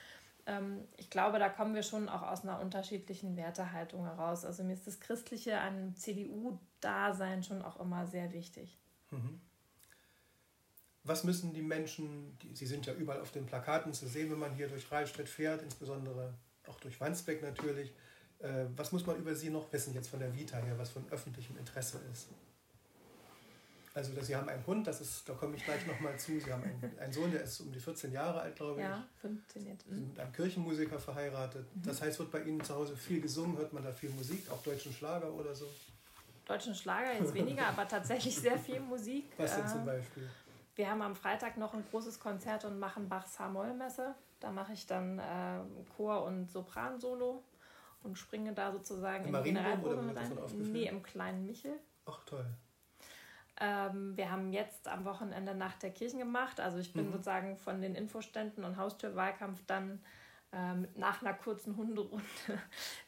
Ähm, 0.46 0.88
ich 0.98 1.10
glaube, 1.10 1.40
da 1.40 1.50
kommen 1.50 1.76
wir 1.76 1.84
schon 1.84 2.10
auch 2.10 2.24
aus 2.24 2.44
einer 2.44 2.60
unterschiedlichen 2.60 3.36
Wertehaltung 3.38 4.06
heraus. 4.06 4.46
Also 4.46 4.64
mir 4.64 4.74
ist 4.74 4.88
das 4.88 5.00
Christliche 5.00 5.60
an 5.60 5.96
CDU-Dasein 5.96 7.44
schon 7.44 7.62
auch 7.62 7.80
immer 7.80 8.08
sehr 8.08 8.34
wichtig. 8.34 8.78
Mhm. 9.12 9.40
Was 11.04 11.24
müssen 11.24 11.54
die 11.54 11.62
Menschen, 11.62 12.38
die, 12.40 12.56
sie 12.56 12.66
sind 12.66 12.86
ja 12.86 12.94
überall 12.94 13.22
auf 13.22 13.32
den 13.32 13.46
Plakaten 13.46 13.94
zu 13.94 14.08
sehen, 14.08 14.32
wenn 14.32 14.40
man 14.40 14.54
hier 14.56 14.68
durch 14.68 14.92
Rahlstedt 14.92 15.28
fährt, 15.28 15.62
insbesondere 15.62 16.34
auch 16.68 16.80
durch 16.80 17.00
Wandsbeck 17.02 17.42
natürlich, 17.42 17.94
äh, 18.40 18.66
was 18.76 18.92
muss 18.92 19.06
man 19.06 19.18
über 19.18 19.36
sie 19.36 19.50
noch 19.50 19.72
wissen, 19.74 19.94
jetzt 19.94 20.10
von 20.10 20.20
der 20.20 20.34
Vita 20.34 20.58
her, 20.58 20.78
was 20.78 20.90
von 20.90 21.04
öffentlichem 21.12 21.58
Interesse 21.58 22.00
ist? 22.12 22.28
Also 23.96 24.12
Sie 24.22 24.36
haben 24.36 24.50
einen 24.50 24.66
Hund, 24.66 24.88
das 24.88 25.02
ist, 25.02 25.30
da 25.30 25.34
komme 25.34 25.56
ich 25.56 25.64
gleich 25.64 25.86
nochmal 25.86 26.18
zu. 26.18 26.40
Sie 26.40 26.52
haben 26.52 26.64
einen, 26.64 26.98
einen, 26.98 27.14
Sohn, 27.14 27.32
der 27.32 27.44
ist 27.44 27.60
um 27.60 27.72
die 27.72 27.80
14 27.80 28.12
Jahre 28.12 28.42
alt, 28.42 28.56
glaube 28.56 28.82
ich. 28.82 28.88
Ja, 28.88 29.08
15 29.22 29.68
jetzt. 29.68 29.86
Sie 29.88 29.94
sind 29.94 30.10
mit 30.10 30.20
einem 30.20 30.34
Kirchenmusiker 30.34 30.98
verheiratet. 30.98 31.68
Mhm. 31.76 31.84
Das 31.84 32.02
heißt, 32.02 32.18
wird 32.18 32.32
bei 32.32 32.42
Ihnen 32.42 32.64
zu 32.64 32.74
Hause 32.74 32.98
viel 32.98 33.22
gesungen, 33.22 33.56
hört 33.56 33.72
man 33.72 33.84
da 33.84 33.92
viel 33.92 34.10
Musik, 34.10 34.50
auch 34.50 34.64
deutschen 34.64 34.92
Schlager 34.94 35.32
oder 35.32 35.54
so? 35.54 35.68
Deutschen 36.46 36.74
Schlager 36.74 37.14
jetzt 37.14 37.34
weniger, 37.36 37.68
aber 37.68 37.88
tatsächlich 37.88 38.36
sehr 38.36 38.58
viel 38.58 38.80
Musik. 38.80 39.26
Was 39.38 39.56
denn 39.56 39.68
zum 39.68 39.80
ähm, 39.82 39.86
Beispiel? 39.86 40.30
Wir 40.76 40.90
haben 40.90 41.02
am 41.02 41.16
Freitag 41.16 41.58
noch 41.58 41.74
ein 41.74 41.84
großes 41.92 42.20
Konzert 42.20 42.66
und 42.66 42.80
machen 42.80 43.08
Bachs 43.08 43.40
H-Moll-Messe. 43.40 44.16
Da 44.40 44.52
mache 44.52 44.74
ich 44.74 44.88
dann 44.88 45.20
äh, 45.20 45.60
Chor- 45.96 46.24
und 46.24 46.50
Sopran-Solo 46.50 47.44
und 48.04 48.18
springe 48.18 48.54
da 48.54 48.72
sozusagen 48.72 49.26
Im 49.26 49.36
in 49.36 49.44
die 49.44 49.50
Generalprobe 49.52 50.02
mit 50.02 50.18
ein. 50.18 50.38
Nee, 50.72 50.88
im 50.88 51.04
kleinen 51.04 51.46
Michel. 51.46 51.80
Ach 52.06 52.24
toll. 52.26 52.46
Ähm, 53.62 54.18
wir 54.18 54.32
haben 54.32 54.52
jetzt 54.52 54.88
am 54.88 55.06
Wochenende 55.06 55.54
Nacht 55.54 55.84
der 55.84 55.92
Kirchen 55.92 56.20
gemacht. 56.20 56.60
Also 56.60 56.80
ich 56.80 56.92
bin 56.92 57.08
mhm. 57.08 57.12
sozusagen 57.12 57.58
von 57.58 57.82
den 57.82 57.96
Infoständen 57.96 58.64
und 58.64 58.78
Haustürwahlkampf 58.78 59.64
dann 59.68 60.02
ähm, 60.54 60.88
nach 60.96 61.22
einer 61.22 61.34
kurzen 61.34 61.76
Hunderunde 61.76 62.24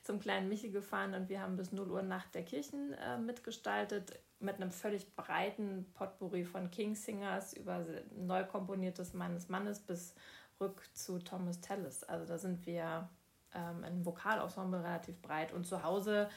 zum 0.03 0.19
kleinen 0.19 0.49
Michi 0.49 0.69
gefahren 0.69 1.13
und 1.13 1.29
wir 1.29 1.41
haben 1.41 1.55
bis 1.55 1.71
0 1.71 1.89
Uhr 1.91 2.01
Nacht 2.01 2.33
der 2.33 2.43
Kirchen 2.43 2.93
äh, 2.93 3.17
mitgestaltet 3.17 4.19
mit 4.39 4.55
einem 4.55 4.71
völlig 4.71 5.15
breiten 5.15 5.85
Potpourri 5.93 6.43
von 6.43 6.71
Kingsingers 6.71 7.53
über 7.53 7.85
neu 8.15 8.43
komponiertes 8.43 9.13
Meines 9.13 9.47
Mannes 9.49 9.79
bis 9.79 10.15
rück 10.59 10.81
zu 10.93 11.19
Thomas 11.19 11.61
Tellis. 11.61 12.03
Also 12.03 12.25
da 12.25 12.37
sind 12.37 12.65
wir 12.65 13.09
ähm, 13.53 13.83
im 13.83 14.05
Vokalensemble 14.05 14.83
relativ 14.83 15.21
breit 15.21 15.53
und 15.53 15.65
zu 15.65 15.83
Hause 15.83 16.29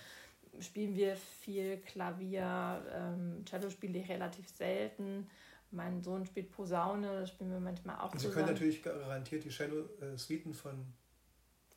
spielen 0.61 0.95
wir 0.95 1.17
viel 1.17 1.79
Klavier, 1.79 2.83
ähm, 2.93 3.45
Cello 3.45 3.71
spiele 3.71 3.99
ich 3.99 4.09
relativ 4.09 4.49
selten. 4.49 5.29
Mein 5.71 6.03
Sohn 6.03 6.25
spielt 6.25 6.51
Posaune, 6.51 7.21
das 7.21 7.31
spielen 7.31 7.51
wir 7.51 7.61
manchmal 7.61 7.99
auch 7.99 8.15
Sie 8.17 8.31
können 8.31 8.47
natürlich 8.47 8.83
garantiert 8.83 9.45
die 9.45 9.51
Cello-Suiten 9.51 10.55
von 10.55 10.87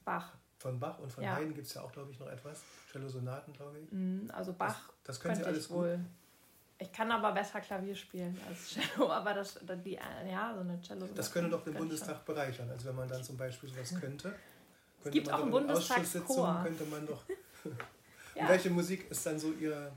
Bach. 0.05 0.33
Von 0.59 0.79
Bach 0.79 0.99
und 0.99 1.11
von 1.11 1.23
ja. 1.23 1.35
Haydn 1.35 1.53
gibt 1.53 1.67
es 1.67 1.73
ja 1.73 1.81
auch, 1.81 1.91
glaube 1.91 2.11
ich, 2.11 2.19
noch 2.19 2.27
etwas. 2.27 2.63
Cello-Sonaten, 2.91 3.53
glaube 3.53 3.79
ich. 3.79 3.91
Mm, 3.91 4.29
also 4.31 4.53
Bach 4.53 4.87
das, 5.03 5.17
das 5.17 5.19
können 5.19 5.35
Sie 5.35 5.43
alles 5.43 5.69
wohl. 5.69 5.97
Gut. 5.97 6.05
Ich 6.79 6.91
kann 6.91 7.11
aber 7.11 7.31
besser 7.31 7.61
Klavier 7.61 7.95
spielen 7.95 8.37
als 8.47 8.69
Cello, 8.69 9.09
aber 9.11 9.33
das, 9.33 9.59
die, 9.85 9.93
ja, 9.93 10.53
so 10.55 10.61
eine 10.61 10.81
Cello. 10.81 11.07
Das 11.13 11.31
könnte 11.31 11.49
doch 11.49 11.63
den 11.63 11.73
Bundestag 11.73 12.25
bereichern. 12.25 12.69
Also 12.69 12.87
wenn 12.89 12.95
man 12.95 13.07
dann 13.07 13.23
zum 13.23 13.37
Beispiel 13.37 13.69
sowas 13.69 13.89
könnte. 13.89 14.29
könnte 14.29 14.35
es 15.03 15.11
gibt 15.11 15.31
auch 15.31 15.41
einen 15.41 15.51
Bundestagschor. 15.51 16.61
könnte 16.63 16.85
man 16.85 17.05
doch 17.05 17.23
Ja. 18.35 18.43
Und 18.43 18.49
welche 18.49 18.69
Musik 18.69 19.09
ist 19.11 19.25
dann 19.25 19.37
so 19.37 19.51
Ihre, 19.53 19.91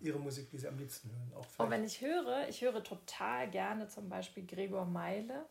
Ihre 0.00 0.18
Musik, 0.18 0.50
die 0.50 0.58
Sie 0.58 0.68
am 0.68 0.78
liebsten 0.78 1.10
hören? 1.10 1.32
Auch 1.34 1.46
oh, 1.58 1.70
wenn 1.70 1.84
ich 1.84 2.00
höre, 2.00 2.48
ich 2.48 2.62
höre 2.62 2.82
total 2.82 3.50
gerne 3.50 3.88
zum 3.88 4.08
Beispiel 4.08 4.46
Gregor 4.46 4.84
Meile. 4.84 5.46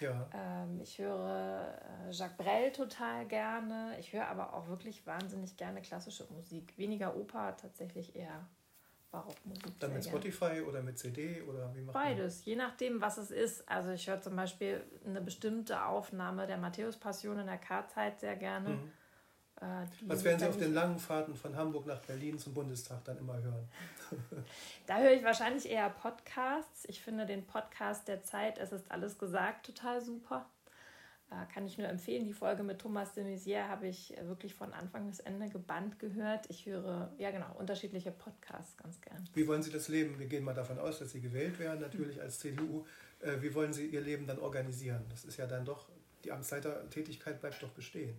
Ja. 0.00 0.28
Ähm, 0.34 0.80
ich 0.80 0.98
höre 0.98 1.78
äh, 2.08 2.10
Jacques 2.10 2.36
Brel 2.36 2.72
total 2.72 3.26
gerne. 3.26 3.96
Ich 4.00 4.12
höre 4.12 4.26
aber 4.26 4.52
auch 4.54 4.68
wirklich 4.68 5.06
wahnsinnig 5.06 5.56
gerne 5.56 5.80
klassische 5.80 6.26
Musik. 6.32 6.76
Weniger 6.76 7.16
Oper, 7.16 7.56
tatsächlich 7.56 8.16
eher 8.16 8.48
Barockmusik. 9.12 9.78
Dann 9.78 9.92
mit 9.92 10.04
Spotify 10.04 10.46
gerne. 10.46 10.64
oder 10.64 10.82
mit 10.82 10.98
CD 10.98 11.42
oder 11.42 11.72
wie 11.74 11.82
macht 11.82 11.94
Beides, 11.94 12.38
man? 12.38 12.46
je 12.46 12.56
nachdem, 12.56 13.00
was 13.00 13.18
es 13.18 13.30
ist. 13.30 13.68
Also 13.68 13.90
ich 13.90 14.08
höre 14.08 14.20
zum 14.20 14.34
Beispiel 14.34 14.82
eine 15.04 15.20
bestimmte 15.20 15.84
Aufnahme 15.84 16.46
der 16.46 16.56
Matthäus-Passion 16.56 17.38
in 17.38 17.46
der 17.46 17.58
K-Zeit 17.58 18.20
sehr 18.20 18.36
gerne. 18.36 18.70
Mhm. 18.70 18.92
Äh, 19.62 19.86
Was 20.06 20.24
werden 20.24 20.40
Sie 20.40 20.46
auf 20.46 20.56
den 20.56 20.74
langen 20.74 20.98
Fahrten 20.98 21.36
von 21.36 21.56
Hamburg 21.56 21.86
nach 21.86 22.00
Berlin 22.00 22.36
zum 22.36 22.52
Bundestag 22.52 23.04
dann 23.04 23.18
immer 23.18 23.40
hören? 23.40 23.68
da 24.86 24.98
höre 24.98 25.12
ich 25.12 25.22
wahrscheinlich 25.22 25.70
eher 25.70 25.88
Podcasts. 25.88 26.84
Ich 26.88 27.00
finde 27.00 27.26
den 27.26 27.46
Podcast 27.46 28.08
der 28.08 28.24
Zeit, 28.24 28.58
es 28.58 28.72
ist 28.72 28.90
alles 28.90 29.18
gesagt, 29.18 29.64
total 29.64 30.00
super. 30.00 30.46
Äh, 31.30 31.46
kann 31.54 31.64
ich 31.64 31.78
nur 31.78 31.86
empfehlen. 31.86 32.24
Die 32.24 32.32
Folge 32.32 32.64
mit 32.64 32.80
Thomas 32.80 33.12
de 33.12 33.24
Maizière 33.24 33.68
habe 33.68 33.86
ich 33.86 34.12
wirklich 34.22 34.52
von 34.52 34.72
Anfang 34.72 35.08
bis 35.08 35.20
Ende 35.20 35.48
gebannt 35.48 36.00
gehört. 36.00 36.50
Ich 36.50 36.66
höre, 36.66 37.12
ja 37.18 37.30
genau, 37.30 37.54
unterschiedliche 37.56 38.10
Podcasts 38.10 38.76
ganz 38.76 39.00
gern. 39.00 39.28
Wie 39.32 39.46
wollen 39.46 39.62
Sie 39.62 39.70
das 39.70 39.86
Leben? 39.86 40.18
Wir 40.18 40.26
gehen 40.26 40.42
mal 40.42 40.54
davon 40.54 40.80
aus, 40.80 40.98
dass 40.98 41.12
Sie 41.12 41.20
gewählt 41.20 41.60
werden, 41.60 41.80
natürlich 41.80 42.20
als 42.20 42.40
CDU. 42.40 42.84
Äh, 43.20 43.40
wie 43.40 43.54
wollen 43.54 43.72
Sie 43.72 43.86
Ihr 43.86 44.00
Leben 44.00 44.26
dann 44.26 44.40
organisieren? 44.40 45.04
Das 45.08 45.24
ist 45.24 45.36
ja 45.36 45.46
dann 45.46 45.64
doch, 45.64 45.88
die 46.24 46.32
Amtsleitertätigkeit 46.32 47.40
bleibt 47.40 47.62
doch 47.62 47.70
bestehen. 47.70 48.16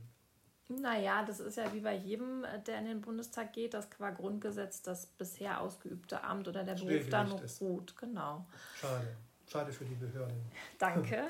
Naja, 0.70 1.24
das 1.24 1.40
ist 1.40 1.58
ja 1.58 1.72
wie 1.74 1.82
bei 1.82 1.96
jedem, 1.96 2.44
äh, 2.44 2.60
der 2.60 2.80
in 2.80 2.86
den 2.86 3.02
Bundestag 3.02 3.54
geht, 3.54 3.74
das 3.74 3.90
qua 3.90 4.12
Grundgesetz 4.12 4.82
das 4.82 5.06
bisher 5.06 5.60
ausgeübte 5.62 6.24
Amt 6.24 6.48
oder 6.48 6.64
der 6.64 6.76
Beruf 6.76 7.10
da 7.10 7.24
noch 7.24 7.42
ruht. 7.62 7.96
Genau. 7.98 8.46
Schade. 8.76 9.16
Schade 9.52 9.72
für 9.72 9.86
die 9.86 9.96
Behörden. 9.96 10.42
Danke. 10.80 11.28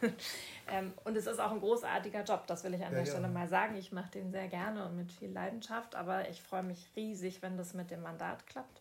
ähm, 0.68 0.92
und 1.04 1.16
es 1.16 1.26
ist 1.26 1.40
auch 1.40 1.50
ein 1.50 1.60
großartiger 1.60 2.22
Job, 2.22 2.46
das 2.46 2.64
will 2.64 2.72
ich 2.74 2.80
an 2.84 2.92
ja, 2.92 2.98
der 2.98 3.06
ja. 3.06 3.06
Stelle 3.06 3.28
mal 3.28 3.48
sagen. 3.48 3.76
Ich 3.76 3.92
mache 3.92 4.10
den 4.12 4.30
sehr 4.30 4.48
gerne 4.48 4.86
und 4.86 4.96
mit 4.96 5.12
viel 5.12 5.30
Leidenschaft, 5.30 5.94
aber 5.94 6.28
ich 6.28 6.40
freue 6.40 6.62
mich 6.62 6.88
riesig, 6.96 7.42
wenn 7.42 7.56
das 7.56 7.74
mit 7.74 7.90
dem 7.90 8.02
Mandat 8.02 8.46
klappt. 8.46 8.80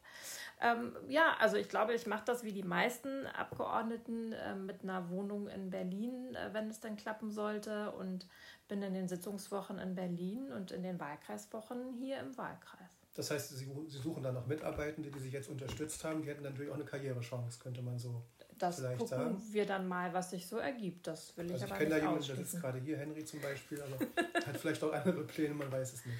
Ähm, 0.59 0.95
ja, 1.07 1.35
also 1.39 1.55
ich 1.55 1.69
glaube, 1.69 1.93
ich 1.93 2.07
mache 2.07 2.23
das 2.25 2.43
wie 2.43 2.51
die 2.51 2.63
meisten 2.63 3.27
Abgeordneten 3.27 4.33
äh, 4.33 4.55
mit 4.55 4.83
einer 4.83 5.09
Wohnung 5.09 5.47
in 5.49 5.69
Berlin, 5.69 6.33
äh, 6.33 6.51
wenn 6.51 6.69
es 6.69 6.79
dann 6.79 6.97
klappen 6.97 7.29
sollte. 7.29 7.91
Und 7.91 8.25
bin 8.67 8.81
in 8.81 8.93
den 8.93 9.07
Sitzungswochen 9.07 9.79
in 9.79 9.95
Berlin 9.95 10.51
und 10.51 10.71
in 10.71 10.83
den 10.83 10.99
Wahlkreiswochen 10.99 11.93
hier 11.93 12.19
im 12.19 12.37
Wahlkreis. 12.37 12.97
Das 13.13 13.31
heißt, 13.31 13.57
Sie, 13.57 13.67
Sie 13.87 13.97
suchen 13.97 14.21
dann 14.21 14.35
noch 14.35 14.45
Mitarbeitende, 14.45 15.09
die 15.09 15.19
sich 15.19 15.33
jetzt 15.33 15.49
unterstützt 15.49 16.03
haben. 16.03 16.21
Die 16.21 16.29
hätten 16.29 16.43
natürlich 16.43 16.69
auch 16.69 16.75
eine 16.75 16.85
Karrierechance, 16.85 17.59
könnte 17.59 17.81
man 17.81 17.97
so 17.97 18.21
das 18.59 18.75
vielleicht 18.77 18.99
gucken 18.99 19.17
sagen. 19.17 19.41
wir 19.51 19.65
dann 19.65 19.87
mal, 19.87 20.13
was 20.13 20.29
sich 20.29 20.47
so 20.47 20.57
ergibt. 20.57 21.07
Das 21.07 21.35
will 21.35 21.47
ich 21.47 21.53
also 21.53 21.65
ich 21.65 21.71
aber 21.71 21.79
kenne 21.79 21.89
da 21.89 21.97
jemanden, 21.97 22.27
der 22.27 22.35
sitzt 22.35 22.61
gerade 22.61 22.79
hier, 22.79 22.97
Henry 22.97 23.25
zum 23.25 23.41
Beispiel, 23.41 23.81
aber 23.81 23.97
hat 24.45 24.57
vielleicht 24.57 24.83
auch 24.83 24.93
andere 24.93 25.23
Pläne, 25.23 25.53
man 25.55 25.71
weiß 25.71 25.93
es 25.93 26.05
nicht. 26.05 26.17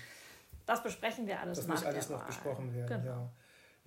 Das 0.66 0.84
besprechen 0.84 1.28
wir 1.28 1.40
alles 1.40 1.60
Das 1.60 1.68
muss 1.68 1.86
alles 1.86 2.10
noch 2.10 2.26
besprochen 2.26 2.74
werden, 2.74 3.04
genau. 3.04 3.22
ja. 3.22 3.32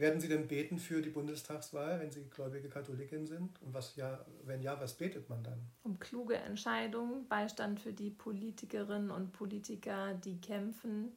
Werden 0.01 0.19
Sie 0.19 0.29
denn 0.29 0.49
beten 0.49 0.79
für 0.79 1.03
die 1.03 1.11
Bundestagswahl, 1.11 2.01
wenn 2.01 2.11
Sie 2.11 2.25
gläubige 2.31 2.71
Katholikin 2.71 3.27
sind? 3.27 3.61
Und 3.61 3.75
was 3.75 3.97
ja, 3.97 4.25
wenn 4.45 4.63
ja, 4.63 4.81
was 4.81 4.95
betet 4.95 5.29
man 5.29 5.45
dann? 5.45 5.61
Um 5.83 5.99
kluge 5.99 6.37
Entscheidungen, 6.37 7.29
Beistand 7.29 7.81
für 7.81 7.93
die 7.93 8.11
Politikerinnen 8.11 9.11
und 9.11 9.33
Politiker, 9.33 10.15
die 10.15 10.41
kämpfen, 10.41 11.13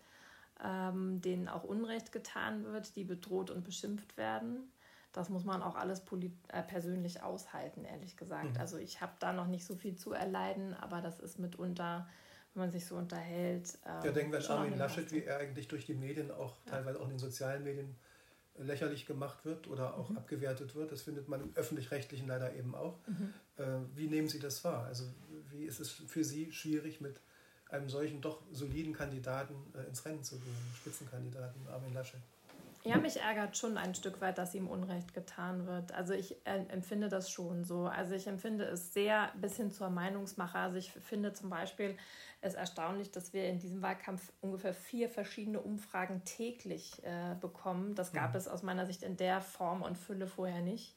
ähm, 0.61 1.21
denen 1.21 1.47
auch 1.47 1.63
Unrecht 1.63 2.11
getan 2.11 2.65
wird, 2.65 2.97
die 2.97 3.05
bedroht 3.05 3.51
und 3.51 3.63
beschimpft 3.63 4.17
werden. 4.17 4.69
Das 5.13 5.29
muss 5.29 5.45
man 5.45 5.63
auch 5.63 5.75
alles 5.75 6.01
äh, 6.49 6.61
persönlich 6.63 7.23
aushalten, 7.23 7.85
ehrlich 7.85 8.17
gesagt. 8.17 8.55
Mhm. 8.55 8.59
Also 8.59 8.77
ich 8.77 8.99
habe 8.99 9.13
da 9.19 9.31
noch 9.31 9.47
nicht 9.47 9.63
so 9.63 9.75
viel 9.75 9.95
zu 9.95 10.11
erleiden, 10.11 10.73
aber 10.73 10.99
das 10.99 11.21
ist 11.21 11.39
mitunter 11.39 12.05
wenn 12.53 12.61
man 12.61 12.71
sich 12.71 12.85
so 12.85 12.95
unterhält. 12.95 13.79
Ähm, 13.85 14.05
ja, 14.05 14.11
denken 14.11 14.31
wir 14.31 14.39
an 14.51 14.57
Armin 14.57 14.77
Laschet, 14.77 15.11
wie 15.11 15.23
er 15.23 15.39
eigentlich 15.39 15.67
durch 15.67 15.85
die 15.85 15.95
Medien, 15.95 16.29
auch 16.29 16.55
ja. 16.65 16.73
teilweise 16.73 16.99
auch 16.99 17.05
in 17.05 17.11
den 17.11 17.19
sozialen 17.19 17.63
Medien, 17.63 17.95
lächerlich 18.57 19.05
gemacht 19.05 19.45
wird 19.45 19.67
oder 19.67 19.95
auch 19.95 20.09
mhm. 20.09 20.17
abgewertet 20.17 20.75
wird. 20.75 20.91
Das 20.91 21.01
findet 21.01 21.27
man 21.27 21.41
im 21.41 21.55
öffentlich-rechtlichen 21.55 22.27
leider 22.27 22.53
eben 22.55 22.75
auch. 22.75 22.97
Mhm. 23.07 23.33
Äh, 23.57 23.63
wie 23.95 24.07
nehmen 24.07 24.27
Sie 24.27 24.39
das 24.39 24.63
wahr? 24.63 24.85
Also 24.85 25.05
wie 25.51 25.65
ist 25.65 25.79
es 25.79 25.89
für 25.89 26.23
Sie 26.23 26.51
schwierig, 26.51 27.01
mit 27.01 27.19
einem 27.69 27.89
solchen 27.89 28.21
doch 28.21 28.41
soliden 28.51 28.93
Kandidaten 28.93 29.55
äh, 29.75 29.87
ins 29.87 30.05
Rennen 30.05 30.23
zu 30.23 30.37
gehen, 30.37 30.55
Spitzenkandidaten 30.77 31.67
Armin 31.67 31.93
Laschet? 31.93 32.21
Ja, 32.85 32.97
mich 32.97 33.21
ärgert 33.21 33.57
schon 33.57 33.77
ein 33.77 33.95
Stück 33.95 34.19
weit, 34.19 34.37
dass 34.37 34.53
ihm 34.53 34.67
Unrecht 34.67 35.13
getan 35.13 35.67
wird. 35.67 35.93
Also 35.93 36.13
ich 36.13 36.35
äh, 36.45 36.65
empfinde 36.67 37.07
das 37.07 37.31
schon 37.31 37.63
so. 37.63 37.85
Also 37.85 38.13
ich 38.13 38.27
empfinde 38.27 38.65
es 38.65 38.93
sehr 38.93 39.31
bis 39.35 39.55
hin 39.55 39.71
zur 39.71 39.89
Meinungsmache. 39.89 40.57
Also 40.57 40.77
ich 40.77 40.91
finde 40.91 41.31
zum 41.31 41.49
Beispiel 41.49 41.95
es 42.41 42.55
erstaunlich, 42.55 43.09
dass 43.09 43.31
wir 43.31 43.47
in 43.47 43.59
diesem 43.59 43.81
Wahlkampf 43.81 44.33
ungefähr 44.41 44.73
vier 44.73 45.09
verschiedene 45.09 45.61
Umfragen 45.61 46.25
täglich 46.25 47.01
äh, 47.05 47.35
bekommen. 47.39 47.95
Das 47.95 48.11
gab 48.11 48.31
mhm. 48.31 48.35
es 48.35 48.49
aus 48.49 48.63
meiner 48.63 48.85
Sicht 48.85 49.01
in 49.01 49.15
der 49.15 49.39
Form 49.39 49.81
und 49.81 49.97
Fülle 49.97 50.27
vorher 50.27 50.61
nicht. 50.61 50.93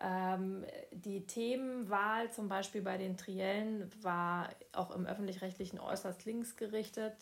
Ähm, 0.00 0.64
die 0.90 1.24
Themenwahl 1.24 2.32
zum 2.32 2.48
Beispiel 2.48 2.82
bei 2.82 2.98
den 2.98 3.16
Triellen 3.16 3.90
war 4.02 4.48
auch 4.72 4.90
im 4.90 5.06
öffentlich-rechtlichen 5.06 5.78
äußerst 5.78 6.24
links 6.24 6.56
gerichtet. 6.56 7.14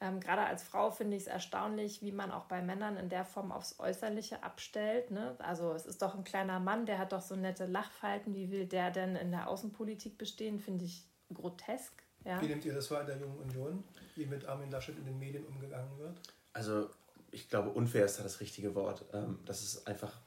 Ähm, 0.00 0.20
gerade 0.20 0.42
als 0.42 0.62
Frau 0.62 0.90
finde 0.90 1.16
ich 1.16 1.24
es 1.24 1.28
erstaunlich, 1.28 2.00
wie 2.00 2.12
man 2.12 2.30
auch 2.30 2.44
bei 2.44 2.62
Männern 2.62 2.96
in 2.96 3.08
der 3.08 3.24
Form 3.24 3.52
aufs 3.52 3.78
Äußerliche 3.78 4.42
abstellt. 4.42 5.10
Ne? 5.10 5.36
Also 5.38 5.72
es 5.72 5.84
ist 5.84 6.00
doch 6.00 6.14
ein 6.14 6.24
kleiner 6.24 6.58
Mann, 6.58 6.86
der 6.86 6.98
hat 6.98 7.12
doch 7.12 7.20
so 7.20 7.36
nette 7.36 7.66
Lachfalten. 7.66 8.34
Wie 8.34 8.50
will 8.50 8.66
der 8.66 8.90
denn 8.90 9.16
in 9.16 9.30
der 9.30 9.48
Außenpolitik 9.48 10.16
bestehen? 10.16 10.58
Finde 10.58 10.86
ich 10.86 11.06
grotesk. 11.32 11.92
Ja. 12.24 12.40
Wie 12.40 12.46
nehmt 12.46 12.64
ihr 12.64 12.74
das 12.74 12.90
wahr 12.90 13.02
in 13.02 13.06
der 13.08 13.18
Jungen 13.18 13.38
Union, 13.38 13.84
wie 14.14 14.26
mit 14.26 14.44
Armin 14.46 14.70
Laschet 14.70 14.96
in 14.96 15.04
den 15.04 15.18
Medien 15.18 15.44
umgegangen 15.46 15.98
wird? 15.98 16.18
Also 16.52 16.90
ich 17.30 17.48
glaube, 17.48 17.70
unfair 17.70 18.04
ist 18.06 18.18
da 18.18 18.22
das 18.22 18.40
richtige 18.40 18.74
Wort. 18.74 19.04
Ähm, 19.12 19.38
das 19.44 19.62
ist 19.62 19.86
einfach 19.86 20.18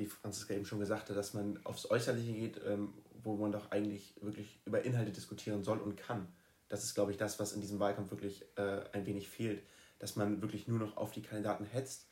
wie 0.00 0.06
Franziska 0.06 0.54
eben 0.54 0.64
schon 0.64 0.80
gesagt 0.80 1.10
hat, 1.10 1.16
dass 1.16 1.34
man 1.34 1.60
aufs 1.64 1.90
Äußerliche 1.90 2.32
geht, 2.32 2.60
ähm, 2.66 2.94
wo 3.22 3.36
man 3.36 3.52
doch 3.52 3.70
eigentlich 3.70 4.14
wirklich 4.22 4.58
über 4.64 4.82
Inhalte 4.82 5.12
diskutieren 5.12 5.62
soll 5.62 5.78
und 5.78 5.96
kann. 5.96 6.26
Das 6.70 6.82
ist, 6.84 6.94
glaube 6.94 7.10
ich, 7.10 7.18
das, 7.18 7.38
was 7.38 7.52
in 7.52 7.60
diesem 7.60 7.78
Wahlkampf 7.78 8.10
wirklich 8.10 8.46
äh, 8.56 8.80
ein 8.92 9.04
wenig 9.04 9.28
fehlt. 9.28 9.62
Dass 9.98 10.16
man 10.16 10.40
wirklich 10.40 10.66
nur 10.66 10.78
noch 10.78 10.96
auf 10.96 11.10
die 11.10 11.20
Kandidaten 11.20 11.66
hetzt, 11.66 12.06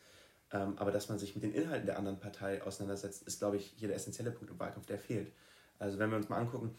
ähm, 0.52 0.76
aber 0.76 0.90
dass 0.90 1.08
man 1.08 1.18
sich 1.18 1.34
mit 1.34 1.44
den 1.44 1.54
Inhalten 1.54 1.86
der 1.86 1.96
anderen 1.96 2.18
Partei 2.18 2.62
auseinandersetzt, 2.62 3.26
ist, 3.26 3.38
glaube 3.38 3.56
ich, 3.56 3.72
hier 3.76 3.88
der 3.88 3.96
essentielle 3.96 4.30
Punkt 4.30 4.50
im 4.50 4.58
Wahlkampf, 4.58 4.86
der 4.86 4.98
fehlt. 4.98 5.32
Also 5.78 5.98
wenn 5.98 6.10
wir 6.10 6.16
uns 6.16 6.28
mal 6.28 6.36
angucken, 6.36 6.74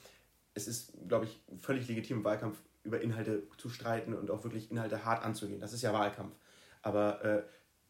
es 0.53 0.67
ist, 0.67 0.93
glaube 1.07 1.25
ich, 1.25 1.39
völlig 1.59 1.87
legitim 1.87 2.17
im 2.17 2.23
Wahlkampf 2.23 2.57
über 2.83 3.01
Inhalte 3.01 3.43
zu 3.57 3.69
streiten 3.69 4.13
und 4.13 4.29
auch 4.29 4.43
wirklich 4.43 4.71
Inhalte 4.71 5.05
hart 5.05 5.23
anzugehen. 5.23 5.61
Das 5.61 5.73
ist 5.73 5.81
ja 5.81 5.93
Wahlkampf. 5.93 6.35
Aber 6.81 7.23
äh, 7.23 7.43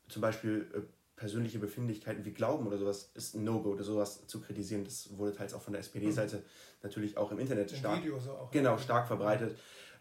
zum 0.07 0.21
Beispiel 0.21 0.69
äh, 0.73 0.81
persönliche 1.19 1.59
Befindlichkeiten 1.59 2.23
wie 2.23 2.31
Glauben 2.31 2.65
oder 2.65 2.77
sowas 2.77 3.11
ist 3.13 3.35
ein 3.35 3.43
No-Go, 3.43 3.71
oder 3.71 3.83
sowas 3.83 4.25
zu 4.25 4.39
kritisieren. 4.39 4.85
Das 4.85 5.17
wurde 5.17 5.35
teils 5.35 5.53
auch 5.53 5.61
von 5.61 5.73
der 5.73 5.81
SPD-Seite 5.81 6.37
mhm. 6.37 6.43
natürlich 6.81 7.17
auch 7.17 7.31
im 7.31 7.39
Internet 7.39 7.71
stark, 7.71 8.01
so 8.19 8.31
auch, 8.31 8.51
genau, 8.51 8.77
stark 8.77 9.05
verbreitet. 9.05 9.57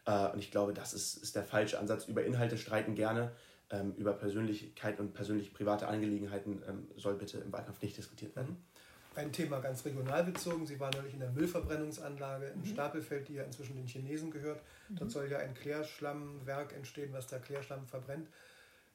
Äh, 0.07 0.31
und 0.31 0.39
ich 0.39 0.53
glaube, 0.53 0.73
das 0.73 0.95
ist, 0.95 1.17
ist 1.17 1.35
der 1.35 1.43
falsche 1.43 1.79
Ansatz. 1.79 2.07
Über 2.07 2.25
Inhalte 2.25 2.57
streiten 2.57 2.95
gerne, 2.95 3.33
ähm, 3.71 3.95
über 3.97 4.13
Persönlichkeit 4.13 5.01
und 5.01 5.13
persönlich 5.13 5.53
private 5.53 5.89
Angelegenheiten 5.89 6.63
ähm, 6.69 6.87
soll 6.97 7.15
bitte 7.17 7.39
im 7.39 7.53
Wahlkampf 7.53 7.83
nicht 7.83 7.97
diskutiert 7.97 8.37
werden. 8.37 8.51
Mhm. 8.51 9.19
Ein 9.19 9.33
Thema 9.33 9.59
ganz 9.59 9.85
regional 9.85 10.23
bezogen. 10.23 10.65
Sie 10.67 10.79
waren 10.79 10.93
neulich 10.97 11.15
in 11.15 11.21
der 11.21 11.33
Müllverbrennungsanlage 11.33 12.47
in 12.47 12.61
mhm. 12.61 12.65
Stapelfeld, 12.65 13.27
die 13.27 13.35
ja 13.35 13.43
inzwischen 13.43 13.75
den 13.75 13.89
Chinesen 13.89 14.31
gehört. 14.31 14.63
Mhm. 14.89 14.97
Dort 14.97 15.11
soll 15.11 15.29
ja 15.29 15.39
ein 15.39 15.55
Klärschlammwerk 15.55 16.75
entstehen, 16.75 17.13
was 17.13 17.27
da 17.27 17.41
Klärschlamm 17.41 17.89
verbrennt. 17.89 18.29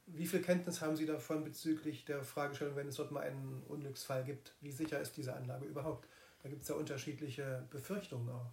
Wie 0.06 0.26
viel 0.26 0.42
Kenntnis 0.42 0.82
haben 0.82 0.96
Sie 0.96 1.06
davon 1.06 1.44
bezüglich 1.44 2.06
der 2.06 2.24
Fragestellung, 2.24 2.76
wenn 2.76 2.88
es 2.88 2.96
dort 2.96 3.12
mal 3.12 3.22
einen 3.22 3.64
Unglücksfall 3.68 4.24
gibt? 4.24 4.54
Wie 4.60 4.72
sicher 4.72 5.00
ist 5.00 5.16
diese 5.18 5.34
Anlage 5.34 5.66
überhaupt? 5.66 6.08
Da 6.42 6.50
gibt 6.50 6.64
es 6.64 6.68
ja 6.68 6.76
unterschiedliche 6.76 7.66
Befürchtungen 7.70 8.30
auch. 8.30 8.52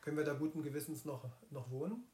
Können 0.00 0.16
wir 0.16 0.24
da 0.24 0.32
guten 0.32 0.62
Gewissens 0.62 1.04
noch, 1.04 1.28
noch 1.50 1.70
wohnen? 1.70 2.04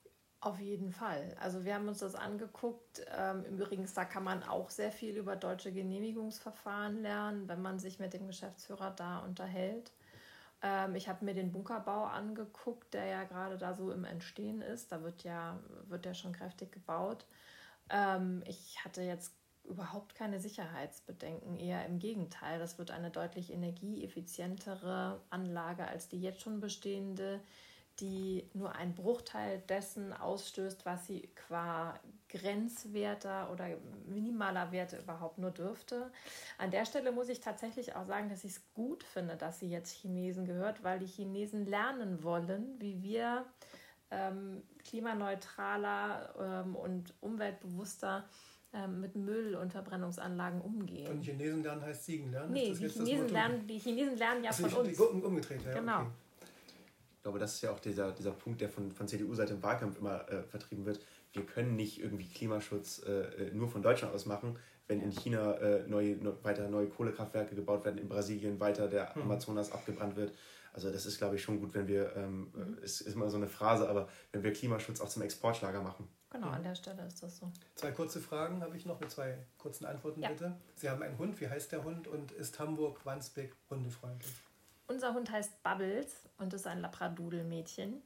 Auf 0.40 0.60
jeden 0.60 0.92
Fall. 0.92 1.34
Also 1.40 1.64
wir 1.64 1.74
haben 1.74 1.88
uns 1.88 1.98
das 1.98 2.14
angeguckt. 2.14 3.04
Ähm, 3.16 3.44
übrigens, 3.44 3.94
da 3.94 4.04
kann 4.04 4.22
man 4.22 4.42
auch 4.44 4.70
sehr 4.70 4.92
viel 4.92 5.16
über 5.16 5.34
deutsche 5.34 5.72
Genehmigungsverfahren 5.72 7.02
lernen, 7.02 7.48
wenn 7.48 7.60
man 7.60 7.78
sich 7.80 7.98
mit 7.98 8.12
dem 8.14 8.26
Geschäftsführer 8.26 8.92
da 8.92 9.18
unterhält. 9.20 9.90
Ähm, 10.62 10.94
ich 10.94 11.08
habe 11.08 11.24
mir 11.24 11.34
den 11.34 11.50
Bunkerbau 11.50 12.04
angeguckt, 12.04 12.94
der 12.94 13.06
ja 13.06 13.24
gerade 13.24 13.58
da 13.58 13.74
so 13.74 13.90
im 13.90 14.04
Entstehen 14.04 14.60
ist. 14.60 14.92
Da 14.92 15.02
wird 15.02 15.24
ja, 15.24 15.58
wird 15.88 16.06
ja 16.06 16.14
schon 16.14 16.32
kräftig 16.32 16.70
gebaut. 16.70 17.24
Ähm, 17.90 18.42
ich 18.46 18.84
hatte 18.84 19.02
jetzt 19.02 19.34
überhaupt 19.64 20.14
keine 20.14 20.40
Sicherheitsbedenken, 20.40 21.58
eher 21.58 21.84
im 21.86 21.98
Gegenteil. 21.98 22.58
Das 22.58 22.78
wird 22.78 22.90
eine 22.90 23.10
deutlich 23.10 23.52
energieeffizientere 23.52 25.20
Anlage 25.30 25.86
als 25.86 26.08
die 26.08 26.20
jetzt 26.20 26.40
schon 26.40 26.60
bestehende, 26.60 27.40
die 28.00 28.48
nur 28.54 28.74
einen 28.74 28.94
Bruchteil 28.94 29.58
dessen 29.68 30.12
ausstößt, 30.12 30.86
was 30.86 31.06
sie 31.06 31.28
qua 31.34 31.98
Grenzwerter 32.28 33.50
oder 33.50 33.66
minimaler 34.06 34.70
Werte 34.70 34.98
überhaupt 34.98 35.38
nur 35.38 35.50
dürfte. 35.50 36.10
An 36.58 36.70
der 36.70 36.84
Stelle 36.84 37.10
muss 37.10 37.28
ich 37.28 37.40
tatsächlich 37.40 37.96
auch 37.96 38.06
sagen, 38.06 38.28
dass 38.28 38.44
ich 38.44 38.52
es 38.52 38.72
gut 38.74 39.02
finde, 39.02 39.36
dass 39.36 39.58
sie 39.58 39.68
jetzt 39.68 39.90
Chinesen 39.90 40.46
gehört, 40.46 40.84
weil 40.84 40.98
die 40.98 41.06
Chinesen 41.06 41.66
lernen 41.66 42.22
wollen, 42.22 42.80
wie 42.80 43.02
wir 43.02 43.44
ähm, 44.10 44.62
klimaneutraler 44.84 46.64
ähm, 46.66 46.76
und 46.76 47.14
umweltbewusster 47.20 48.24
ähm, 48.72 49.00
mit 49.00 49.16
Müll 49.16 49.54
und 49.54 49.72
Verbrennungsanlagen 49.72 50.60
umgehen. 50.60 51.10
Und 51.10 51.22
Chinesen 51.22 51.62
lernen 51.62 51.82
heißt 51.82 52.04
Siegen 52.04 52.30
lernen? 52.30 52.52
Nee, 52.52 52.74
die 52.74 52.88
Chinesen, 52.88 53.28
lernen, 53.28 53.66
die 53.66 53.78
Chinesen 53.78 54.16
lernen 54.16 54.44
ja 54.44 54.50
also 54.50 54.68
von 54.68 54.86
uns. 54.86 55.00
Umgedreht, 55.00 55.64
ja. 55.64 55.72
Genau. 55.72 56.00
Okay. 56.00 56.10
Ich 57.16 57.22
glaube, 57.22 57.38
das 57.38 57.54
ist 57.54 57.62
ja 57.62 57.72
auch 57.72 57.80
dieser, 57.80 58.12
dieser 58.12 58.32
Punkt, 58.32 58.60
der 58.60 58.68
von, 58.68 58.92
von 58.92 59.08
CDU-Seite 59.08 59.54
im 59.54 59.62
Wahlkampf 59.62 59.98
immer 59.98 60.30
äh, 60.30 60.42
vertrieben 60.42 60.86
wird. 60.86 61.00
Wir 61.32 61.44
können 61.44 61.76
nicht 61.76 62.00
irgendwie 62.00 62.28
Klimaschutz 62.28 63.02
äh, 63.06 63.46
äh 63.46 63.54
nur 63.54 63.68
von 63.68 63.82
Deutschland 63.82 64.14
aus 64.14 64.24
machen, 64.24 64.58
wenn 64.86 65.02
in 65.02 65.12
China 65.12 65.54
äh, 65.54 65.86
neue, 65.86 66.16
ne, 66.16 66.36
weiter 66.42 66.68
neue 66.68 66.88
Kohlekraftwerke 66.88 67.54
gebaut 67.54 67.84
werden, 67.84 67.98
in 67.98 68.08
Brasilien 68.08 68.60
weiter 68.60 68.88
der 68.88 69.14
hm. 69.14 69.22
Amazonas 69.22 69.72
abgebrannt 69.72 70.16
wird. 70.16 70.32
Also 70.72 70.90
das 70.90 71.06
ist, 71.06 71.18
glaube 71.18 71.36
ich, 71.36 71.42
schon 71.42 71.60
gut, 71.60 71.74
wenn 71.74 71.86
wir, 71.86 72.14
ähm, 72.16 72.50
mhm. 72.54 72.78
ist, 72.82 73.00
ist 73.00 73.14
immer 73.14 73.30
so 73.30 73.36
eine 73.36 73.48
Phrase, 73.48 73.88
aber 73.88 74.08
wenn 74.32 74.42
wir 74.42 74.52
Klimaschutz 74.52 75.00
auch 75.00 75.08
zum 75.08 75.22
Exportschlager 75.22 75.82
machen. 75.82 76.08
Genau, 76.30 76.48
mhm. 76.48 76.54
an 76.54 76.62
der 76.62 76.74
Stelle 76.74 77.06
ist 77.06 77.22
das 77.22 77.38
so. 77.38 77.50
Zwei 77.74 77.90
kurze 77.92 78.20
Fragen 78.20 78.62
habe 78.62 78.76
ich 78.76 78.84
noch 78.84 79.00
mit 79.00 79.10
zwei 79.10 79.38
kurzen 79.56 79.86
Antworten 79.86 80.22
ja. 80.22 80.28
bitte. 80.28 80.56
Sie 80.74 80.88
haben 80.90 81.02
einen 81.02 81.18
Hund, 81.18 81.40
wie 81.40 81.48
heißt 81.48 81.72
der 81.72 81.84
Hund 81.84 82.06
und 82.06 82.32
ist 82.32 82.58
Hamburg-Wandsbek 82.58 83.54
hundefreundlich? 83.70 84.32
Unser 84.86 85.14
Hund 85.14 85.30
heißt 85.30 85.62
Bubbles 85.62 86.28
und 86.38 86.52
ist 86.54 86.66
ein 86.66 86.80
Labradoodle-Mädchen. 86.80 88.02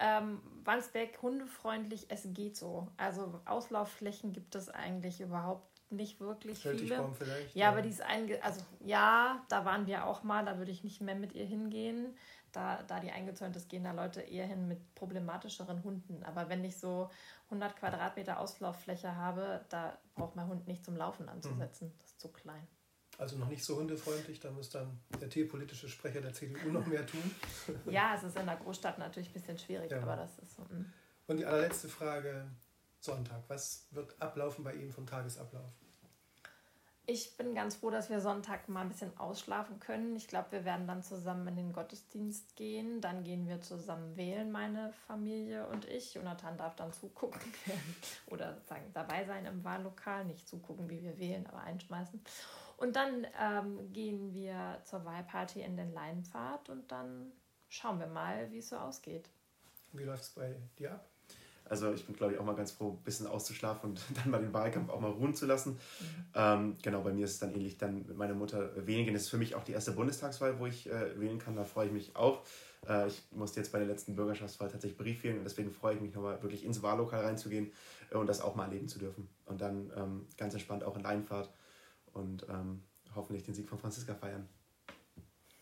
Ähm, 0.00 0.40
Wandsbek 0.64 1.22
hundefreundlich, 1.22 2.06
es 2.08 2.26
geht 2.26 2.56
so. 2.56 2.88
Also 2.96 3.40
Auslaufflächen 3.44 4.32
gibt 4.32 4.54
es 4.54 4.68
eigentlich 4.68 5.20
überhaupt 5.20 5.73
nicht 5.90 6.20
wirklich 6.20 6.58
viele. 6.58 7.12
vielleicht. 7.14 7.54
Ja, 7.54 7.68
aber 7.68 7.82
die 7.82 7.90
ist 7.90 8.02
einge 8.02 8.42
also 8.42 8.60
ja, 8.80 9.44
da 9.48 9.64
waren 9.64 9.86
wir 9.86 10.06
auch 10.06 10.22
mal, 10.22 10.44
da 10.44 10.58
würde 10.58 10.70
ich 10.70 10.84
nicht 10.84 11.00
mehr 11.00 11.14
mit 11.14 11.32
ihr 11.34 11.44
hingehen. 11.44 12.16
Da, 12.52 12.82
da 12.84 13.00
die 13.00 13.10
eingezäunt 13.10 13.56
ist, 13.56 13.68
gehen 13.68 13.82
da 13.82 13.92
Leute 13.92 14.20
eher 14.20 14.46
hin 14.46 14.68
mit 14.68 14.94
problematischeren 14.94 15.82
Hunden. 15.82 16.22
Aber 16.22 16.48
wenn 16.48 16.64
ich 16.64 16.78
so 16.78 17.10
100 17.46 17.76
Quadratmeter 17.76 18.38
Auslauffläche 18.38 19.16
habe, 19.16 19.64
da 19.70 19.98
braucht 20.14 20.36
mein 20.36 20.46
Hund 20.46 20.68
nicht 20.68 20.84
zum 20.84 20.96
Laufen 20.96 21.28
anzusetzen. 21.28 21.88
Mhm. 21.88 21.98
Das 21.98 22.10
ist 22.10 22.20
zu 22.20 22.28
klein. 22.28 22.66
Also 23.18 23.36
noch 23.38 23.48
nicht 23.48 23.64
so 23.64 23.76
hundefreundlich, 23.76 24.40
da 24.40 24.50
muss 24.50 24.70
dann 24.70 24.98
der 25.20 25.28
tierpolitische 25.28 25.88
Sprecher 25.88 26.20
der 26.20 26.32
CDU 26.32 26.70
noch 26.70 26.86
mehr 26.86 27.06
tun. 27.06 27.22
ja, 27.86 28.14
es 28.16 28.24
ist 28.24 28.36
in 28.36 28.46
der 28.46 28.56
Großstadt 28.56 28.98
natürlich 28.98 29.28
ein 29.30 29.34
bisschen 29.34 29.58
schwierig, 29.58 29.90
ja. 29.90 30.00
aber 30.00 30.16
das 30.16 30.38
ist 30.38 30.56
so. 30.56 30.62
Mh. 30.62 30.84
Und 31.26 31.36
die 31.38 31.46
allerletzte 31.46 31.88
Frage, 31.88 32.46
Sonntag. 33.04 33.42
Was 33.48 33.86
wird 33.90 34.20
ablaufen 34.20 34.64
bei 34.64 34.74
Ihnen 34.74 34.92
vom 34.92 35.06
Tagesablauf? 35.06 35.70
Ich 37.06 37.36
bin 37.36 37.54
ganz 37.54 37.76
froh, 37.76 37.90
dass 37.90 38.08
wir 38.08 38.20
Sonntag 38.20 38.66
mal 38.70 38.80
ein 38.80 38.88
bisschen 38.88 39.14
ausschlafen 39.18 39.78
können. 39.78 40.16
Ich 40.16 40.26
glaube, 40.26 40.52
wir 40.52 40.64
werden 40.64 40.86
dann 40.86 41.02
zusammen 41.02 41.46
in 41.48 41.56
den 41.56 41.72
Gottesdienst 41.74 42.56
gehen. 42.56 43.02
Dann 43.02 43.24
gehen 43.24 43.46
wir 43.46 43.60
zusammen 43.60 44.16
wählen, 44.16 44.50
meine 44.50 44.90
Familie 45.06 45.66
und 45.66 45.84
ich. 45.84 46.14
Jonathan 46.14 46.56
darf 46.56 46.76
dann 46.76 46.94
zugucken 46.94 47.42
oder 48.28 48.58
sagen, 48.62 48.90
dabei 48.94 49.26
sein 49.26 49.44
im 49.44 49.62
Wahllokal. 49.64 50.24
Nicht 50.24 50.48
zugucken, 50.48 50.88
wie 50.88 51.02
wir 51.02 51.18
wählen, 51.18 51.46
aber 51.46 51.60
einschmeißen. 51.60 52.22
Und 52.78 52.96
dann 52.96 53.26
ähm, 53.38 53.92
gehen 53.92 54.32
wir 54.32 54.80
zur 54.84 55.04
Wahlparty 55.04 55.60
in 55.60 55.76
den 55.76 55.92
Leinpfad 55.92 56.70
und 56.70 56.90
dann 56.90 57.32
schauen 57.68 58.00
wir 58.00 58.06
mal, 58.06 58.50
wie 58.50 58.58
es 58.58 58.70
so 58.70 58.76
ausgeht. 58.76 59.28
Wie 59.92 60.04
läuft 60.04 60.22
es 60.22 60.30
bei 60.30 60.56
dir 60.78 60.92
ab? 60.92 61.13
Also 61.66 61.92
ich 61.92 62.04
bin, 62.04 62.14
glaube 62.14 62.34
ich, 62.34 62.38
auch 62.38 62.44
mal 62.44 62.54
ganz 62.54 62.72
froh, 62.72 62.90
ein 62.90 63.04
bisschen 63.04 63.26
auszuschlafen 63.26 63.90
und 63.90 64.00
dann 64.22 64.30
mal 64.30 64.40
den 64.40 64.52
Wahlkampf 64.52 64.90
auch 64.90 65.00
mal 65.00 65.10
ruhen 65.10 65.34
zu 65.34 65.46
lassen. 65.46 65.72
Mhm. 65.72 66.06
Ähm, 66.34 66.76
genau, 66.82 67.02
bei 67.02 67.12
mir 67.12 67.24
ist 67.24 67.32
es 67.32 67.38
dann 67.38 67.54
ähnlich. 67.54 67.78
Dann 67.78 68.06
mit 68.06 68.16
meiner 68.16 68.34
Mutter 68.34 68.86
wählen. 68.86 69.12
Das 69.12 69.22
ist 69.22 69.28
für 69.28 69.38
mich 69.38 69.54
auch 69.54 69.64
die 69.64 69.72
erste 69.72 69.92
Bundestagswahl, 69.92 70.58
wo 70.58 70.66
ich 70.66 70.90
äh, 70.90 71.18
wählen 71.18 71.38
kann. 71.38 71.56
Da 71.56 71.64
freue 71.64 71.86
ich 71.86 71.92
mich 71.92 72.16
auch. 72.16 72.42
Äh, 72.88 73.08
ich 73.08 73.22
musste 73.30 73.60
jetzt 73.60 73.72
bei 73.72 73.78
der 73.78 73.88
letzten 73.88 74.14
Bürgerschaftswahl 74.14 74.70
tatsächlich 74.70 74.98
Brief 74.98 75.22
wählen 75.24 75.38
und 75.38 75.44
deswegen 75.44 75.70
freue 75.70 75.94
ich 75.94 76.00
mich 76.00 76.14
nochmal 76.14 76.42
wirklich 76.42 76.64
ins 76.64 76.82
Wahllokal 76.82 77.24
reinzugehen 77.24 77.72
äh, 78.10 78.16
und 78.16 78.26
das 78.26 78.40
auch 78.40 78.54
mal 78.54 78.64
erleben 78.64 78.88
zu 78.88 78.98
dürfen. 78.98 79.28
Und 79.46 79.60
dann 79.60 79.92
ähm, 79.96 80.26
ganz 80.36 80.54
entspannt 80.54 80.84
auch 80.84 80.96
in 80.96 81.02
Leinfahrt 81.02 81.50
und 82.12 82.46
ähm, 82.48 82.82
hoffentlich 83.14 83.44
den 83.44 83.54
Sieg 83.54 83.68
von 83.68 83.78
Franziska 83.78 84.14
feiern. 84.14 84.48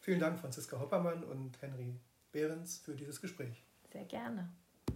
Vielen 0.00 0.18
Dank, 0.18 0.38
Franziska 0.38 0.80
Hoppermann 0.80 1.22
und 1.22 1.60
Henry 1.62 1.94
Behrens, 2.32 2.78
für 2.78 2.94
dieses 2.94 3.20
Gespräch. 3.20 3.62
Sehr 3.92 4.04
gerne. 4.04 4.52